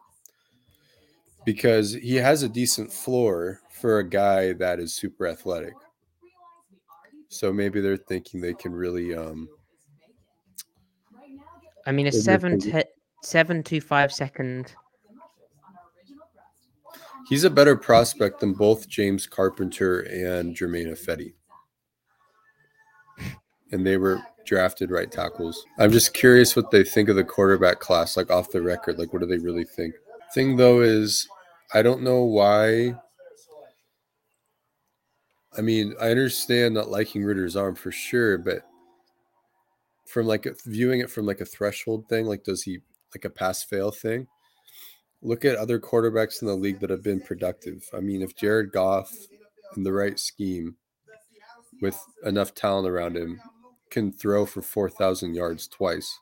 [1.44, 5.74] Because he has a decent floor for a guy that is super athletic.
[7.28, 9.48] So maybe they're thinking they can really um
[11.86, 12.84] I mean a seven te-
[13.26, 14.72] seven to five second.
[17.28, 21.34] he's a better prospect than both James Carpenter and Germain Ifedi.
[23.72, 25.66] And they were drafted right tackles.
[25.80, 28.96] I'm just curious what they think of the quarterback class, like off the record.
[28.96, 29.94] Like, what do they really think?
[30.32, 31.26] Thing though is,
[31.74, 32.94] I don't know why.
[35.58, 38.60] I mean, I understand not liking Ridder's arm for sure, but
[40.06, 42.78] from like viewing it from like a threshold thing, like does he
[43.16, 44.26] like a pass fail thing?
[45.22, 47.88] Look at other quarterbacks in the league that have been productive.
[47.94, 49.10] I mean, if Jared Goff
[49.74, 50.76] in the right scheme
[51.80, 53.40] with enough talent around him
[53.90, 56.18] can throw for 4,000 yards twice,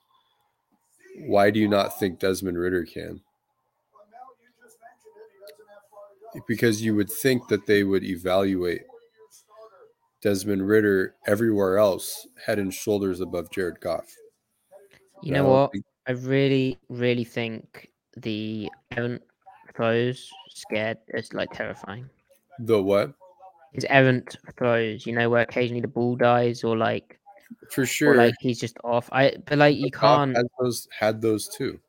[1.27, 3.21] why do you not think Desmond Ridder can?
[6.47, 8.83] Because you would think that they would evaluate
[10.23, 14.07] Desmond Ridder everywhere else head and shoulders above Jared Goff.
[15.23, 15.73] You know what?
[15.73, 19.23] think- I really, really think the errant
[19.75, 22.09] throws scared is like terrifying.
[22.61, 23.15] The what?
[23.73, 27.19] His errant throws, you know, where occasionally the ball dies or like
[27.73, 28.17] For or sure.
[28.17, 29.09] like he's just off.
[29.13, 30.37] I but like you can't.
[30.37, 31.81] Had those had those too.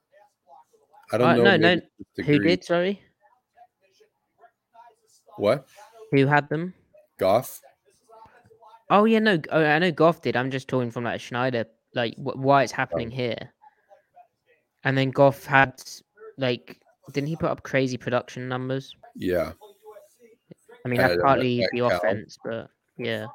[1.11, 1.57] I don't Uh, know.
[1.57, 1.81] no, no,
[2.25, 2.63] Who did?
[2.63, 2.99] Sorry,
[5.37, 5.67] What?
[6.11, 6.73] who had them?
[7.17, 7.61] Goff?
[8.89, 10.35] Oh yeah, no, oh, I know Goff did.
[10.35, 13.51] I'm just talking from like Schneider, like wh- why it's happening here.
[14.85, 15.83] And then Goff had
[16.37, 16.79] like,
[17.11, 18.95] didn't he put up crazy production numbers?
[19.15, 19.51] Yeah,
[20.85, 23.25] I mean, that's partly that the offense, but yeah,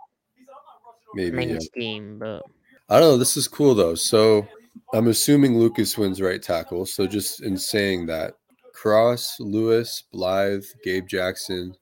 [1.15, 1.45] maybe.
[1.45, 1.59] Yeah.
[1.59, 2.19] scheme.
[2.19, 2.43] But
[2.89, 3.17] I don't know.
[3.19, 3.97] This is cool though.
[3.97, 4.47] So
[4.95, 6.87] I'm assuming Lucas wins right tackle.
[6.87, 8.35] So just in saying that,
[8.73, 11.77] Cross, Lewis, Blythe, Gabe Jackson,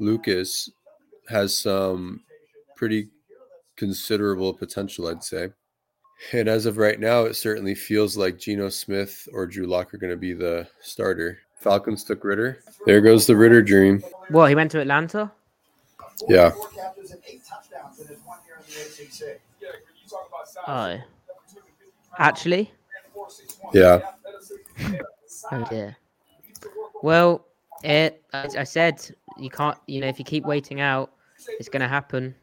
[0.00, 0.70] Lucas
[1.28, 2.22] has some
[2.76, 3.08] pretty
[3.76, 5.50] considerable potential, I'd say.
[6.32, 9.98] And as of right now, it certainly feels like Geno Smith or Drew Lock are
[9.98, 11.38] going to be the starter.
[11.56, 12.60] Falcons took Ridder.
[12.86, 14.02] There goes the Ridder dream.
[14.30, 15.30] Well, he went to Atlanta?
[16.28, 16.52] Yeah.
[20.66, 20.98] Oh,
[22.18, 22.70] actually,
[23.72, 24.00] Yeah.
[25.50, 25.96] oh dear.
[27.02, 27.44] Well,
[27.82, 29.00] it as I said,
[29.38, 29.76] you can't.
[29.86, 31.10] You know, if you keep waiting out,
[31.58, 32.34] it's gonna happen.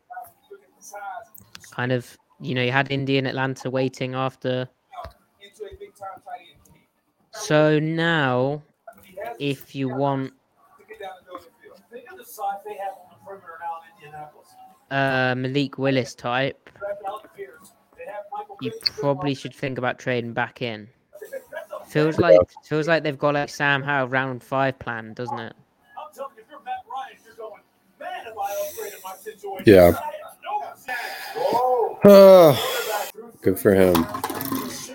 [1.71, 4.67] Kind of, you know, you had Indy and Atlanta waiting after.
[7.31, 8.61] So now,
[9.39, 10.33] if you want
[14.91, 16.69] uh, Malik Willis type,
[18.61, 20.87] you probably should think about trading back in.
[21.87, 25.53] Feels like feels like they've got like Sam Howell round five plan, doesn't it?
[29.65, 29.93] Yeah.
[32.05, 33.09] Ah,
[33.41, 34.05] good for him.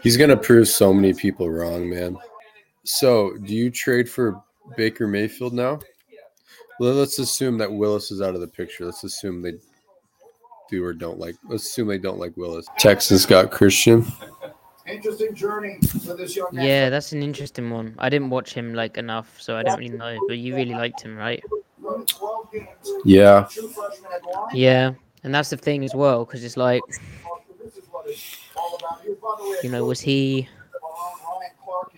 [0.02, 2.18] He's gonna prove so many people wrong, man.
[2.84, 4.42] So, do you trade for
[4.76, 5.80] Baker Mayfield now?
[6.80, 8.84] Well, let's assume that Willis is out of the picture.
[8.84, 9.54] Let's assume they
[10.70, 11.36] do or don't like.
[11.48, 12.66] Let's assume they don't like Willis.
[12.78, 14.04] Texans got Christian.
[14.86, 16.66] Interesting journey for this young man.
[16.66, 17.94] Yeah, that's an interesting one.
[17.98, 20.18] I didn't watch him like enough, so I don't really know.
[20.28, 21.42] But you really liked him, right?
[21.78, 22.68] Running 12 games.
[23.04, 24.48] Yeah, True freshman at the line.
[24.52, 24.92] Yeah,
[25.24, 26.82] and that's the thing as well, because it's like,
[27.62, 29.02] This is what it's all about.
[29.02, 30.48] Here's, by the way, you know, was he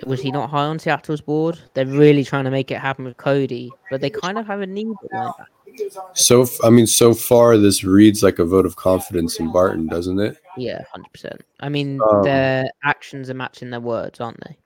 [0.04, 1.58] was he not high on Seattle's board?
[1.74, 4.66] They're really trying to make it happen with Cody, but they kind of have a
[4.66, 5.46] need at linebacker.
[5.64, 9.40] He is on so I mean, so far this reads like a vote of confidence
[9.40, 10.38] in Barton, doesn't it?
[10.56, 11.42] Yeah, hundred percent.
[11.60, 14.56] I mean, Um, their actions are matching their words, aren't they?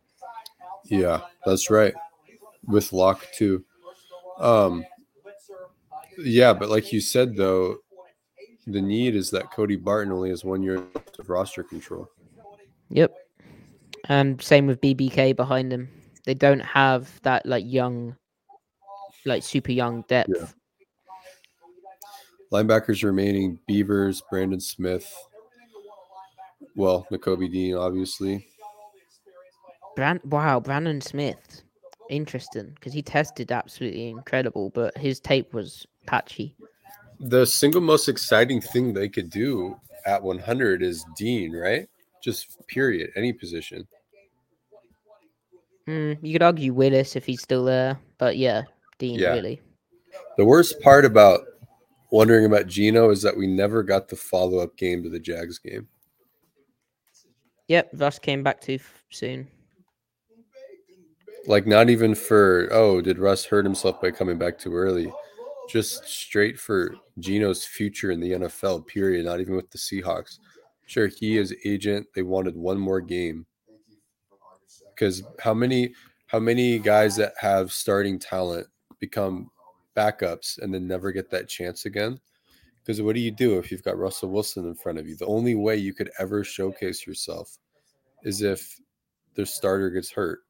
[0.85, 1.95] Yeah, that's right.
[2.67, 3.65] With Lock too.
[4.39, 4.85] Um,
[6.19, 7.79] yeah, but like you said though,
[8.73, 10.83] the need is that Cody Barton only has one year
[11.19, 12.09] of roster control.
[12.91, 13.15] Yep.
[14.09, 15.89] And same with BBK behind them.
[16.25, 18.17] They don't have that like young,
[19.25, 20.31] like super young depth.
[20.35, 20.47] Yeah.
[22.53, 25.15] Linebackers remaining: Beavers, Brandon Smith.
[26.75, 28.47] Well, Nakobe Dean, obviously.
[29.97, 31.63] Brand wow, Brandon Smith.
[32.09, 36.57] Interesting, because he tested absolutely incredible, but his tape was patchy.
[37.21, 41.87] The single most exciting thing they could do at 100 is Dean, right?
[42.25, 43.87] Just period, any position.
[45.87, 48.63] Mm, you could argue Willis if he's still there, but yeah,
[48.99, 49.33] Dean Yeah.
[49.33, 49.61] really.
[50.37, 51.41] The worst part about
[52.11, 55.59] wondering about Geno is that we never got the follow up game to the Jags
[55.59, 55.89] game.
[57.69, 58.79] Yep, Russ came back too
[59.11, 59.47] soon.
[61.47, 65.13] Like, not even for, oh, did Russ hurt himself by coming back too early?
[65.71, 69.25] Just straight for Geno's future in the NFL, period.
[69.25, 70.39] Not even with the Seahawks.
[70.87, 72.09] Sure, he is agent.
[72.15, 73.47] They wanted one more game.
[74.89, 75.95] Because how many
[76.27, 78.67] how many guys that have starting talent
[78.99, 79.51] become
[79.97, 82.19] backups and then never get that chance again?
[82.81, 85.17] Because what do you do if you've got Russell Wilson in front of you?
[85.17, 87.59] The only way you could ever showcase yourself
[88.25, 88.81] is if
[89.35, 90.41] their starter gets hurt.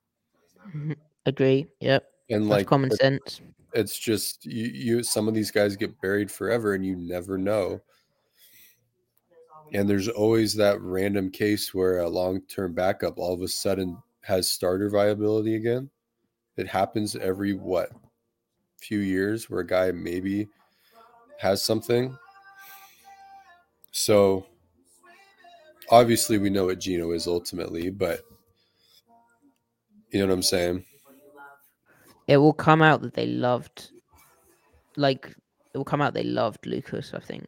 [1.26, 1.66] Agree.
[1.80, 2.04] Yep.
[2.30, 3.40] And That's like common it- sense.
[3.74, 7.80] it's just you, you some of these guys get buried forever and you never know.
[9.72, 14.50] And there's always that random case where a long-term backup all of a sudden has
[14.50, 15.88] starter viability again.
[16.56, 17.90] It happens every what
[18.80, 20.48] few years where a guy maybe
[21.38, 22.16] has something.
[23.92, 24.46] So
[25.90, 28.22] obviously we know what Geno is ultimately, but
[30.10, 30.84] you know what I'm saying?
[32.30, 33.90] It will come out that they loved,
[34.96, 35.34] like,
[35.74, 37.12] it will come out they loved Lucas.
[37.12, 37.44] I think.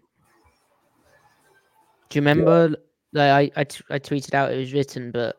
[2.09, 2.75] Do you remember?
[3.13, 5.37] Like, I, I, t- I tweeted out it was written, but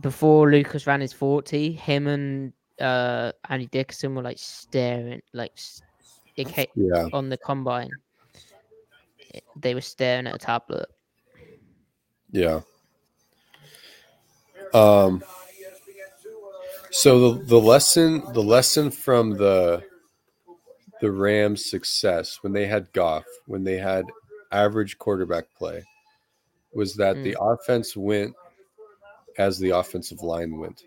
[0.00, 5.52] before Lucas ran his forty, him and uh Andy Dickerson were like staring, like,
[6.36, 7.08] it Yeah.
[7.12, 7.90] on the combine.
[9.56, 10.88] They were staring at a tablet.
[12.30, 12.60] Yeah.
[14.72, 15.22] Um
[16.92, 19.82] so the, the lesson the lesson from the
[21.00, 24.04] the Rams success when they had Goff, when they had
[24.52, 25.82] average quarterback play
[26.72, 27.54] was that the mm.
[27.54, 28.34] offense went
[29.38, 30.84] as the offensive line went.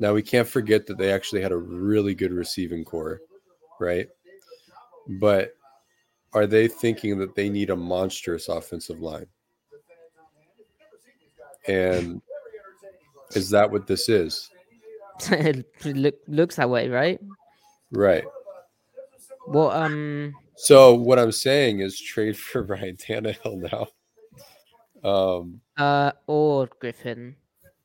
[0.00, 3.20] Now we can't forget that they actually had a really good receiving core,
[3.80, 4.08] right?
[5.20, 5.56] But
[6.32, 9.26] are they thinking that they need a monstrous offensive line?
[11.66, 12.22] And
[13.34, 14.50] is that what this is?
[15.32, 17.20] It look, looks that way, right?
[17.90, 18.24] Right.
[19.46, 23.88] Well, um So what I'm saying is trade for Ryan Tannehill now.
[25.08, 27.36] Um, uh or Griffin,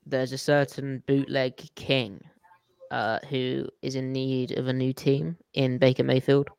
[0.05, 2.21] there's a certain bootleg king
[2.91, 6.49] uh who is in need of a new team in Baker Mayfield.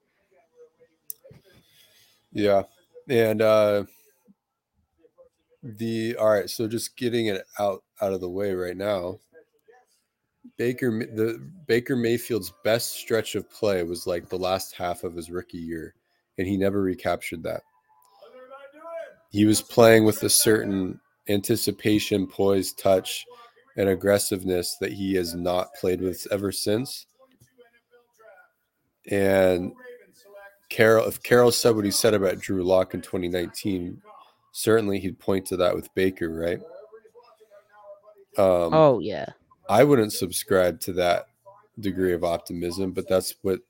[2.33, 2.63] yeah,
[3.09, 3.85] and uh,
[5.63, 6.49] the all right.
[6.49, 9.19] So just getting it out out of the way right now.
[10.63, 15.29] Baker the Baker Mayfield's best stretch of play was like the last half of his
[15.29, 15.93] rookie year,
[16.39, 17.63] and he never recaptured that.
[19.33, 23.27] He was playing with a certain anticipation, poise, touch,
[23.77, 27.07] and aggressiveness that he has not played with ever since.
[29.11, 29.73] And
[30.69, 34.01] Carroll, if Carroll said what he said about Drew Lock in 2019,
[34.53, 36.61] certainly he'd point to that with Baker, right?
[38.39, 39.27] Um, oh yeah.
[39.69, 41.27] I wouldn't subscribe to that
[41.79, 43.61] degree of optimism, but that's what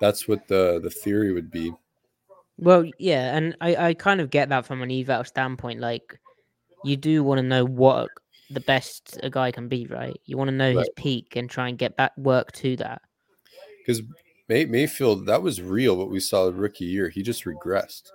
[0.00, 1.72] that's what the the theory would be.
[2.58, 5.80] Well, yeah, and I, I kind of get that from an eval standpoint.
[5.80, 6.18] Like,
[6.84, 8.08] you do want to know what
[8.50, 10.18] the best a guy can be, right?
[10.24, 13.02] You want to know his peak and try and get back work to that.
[13.78, 14.02] Because
[14.48, 15.96] May, Mayfield, that was real.
[15.96, 18.10] What we saw the rookie year, he just regressed.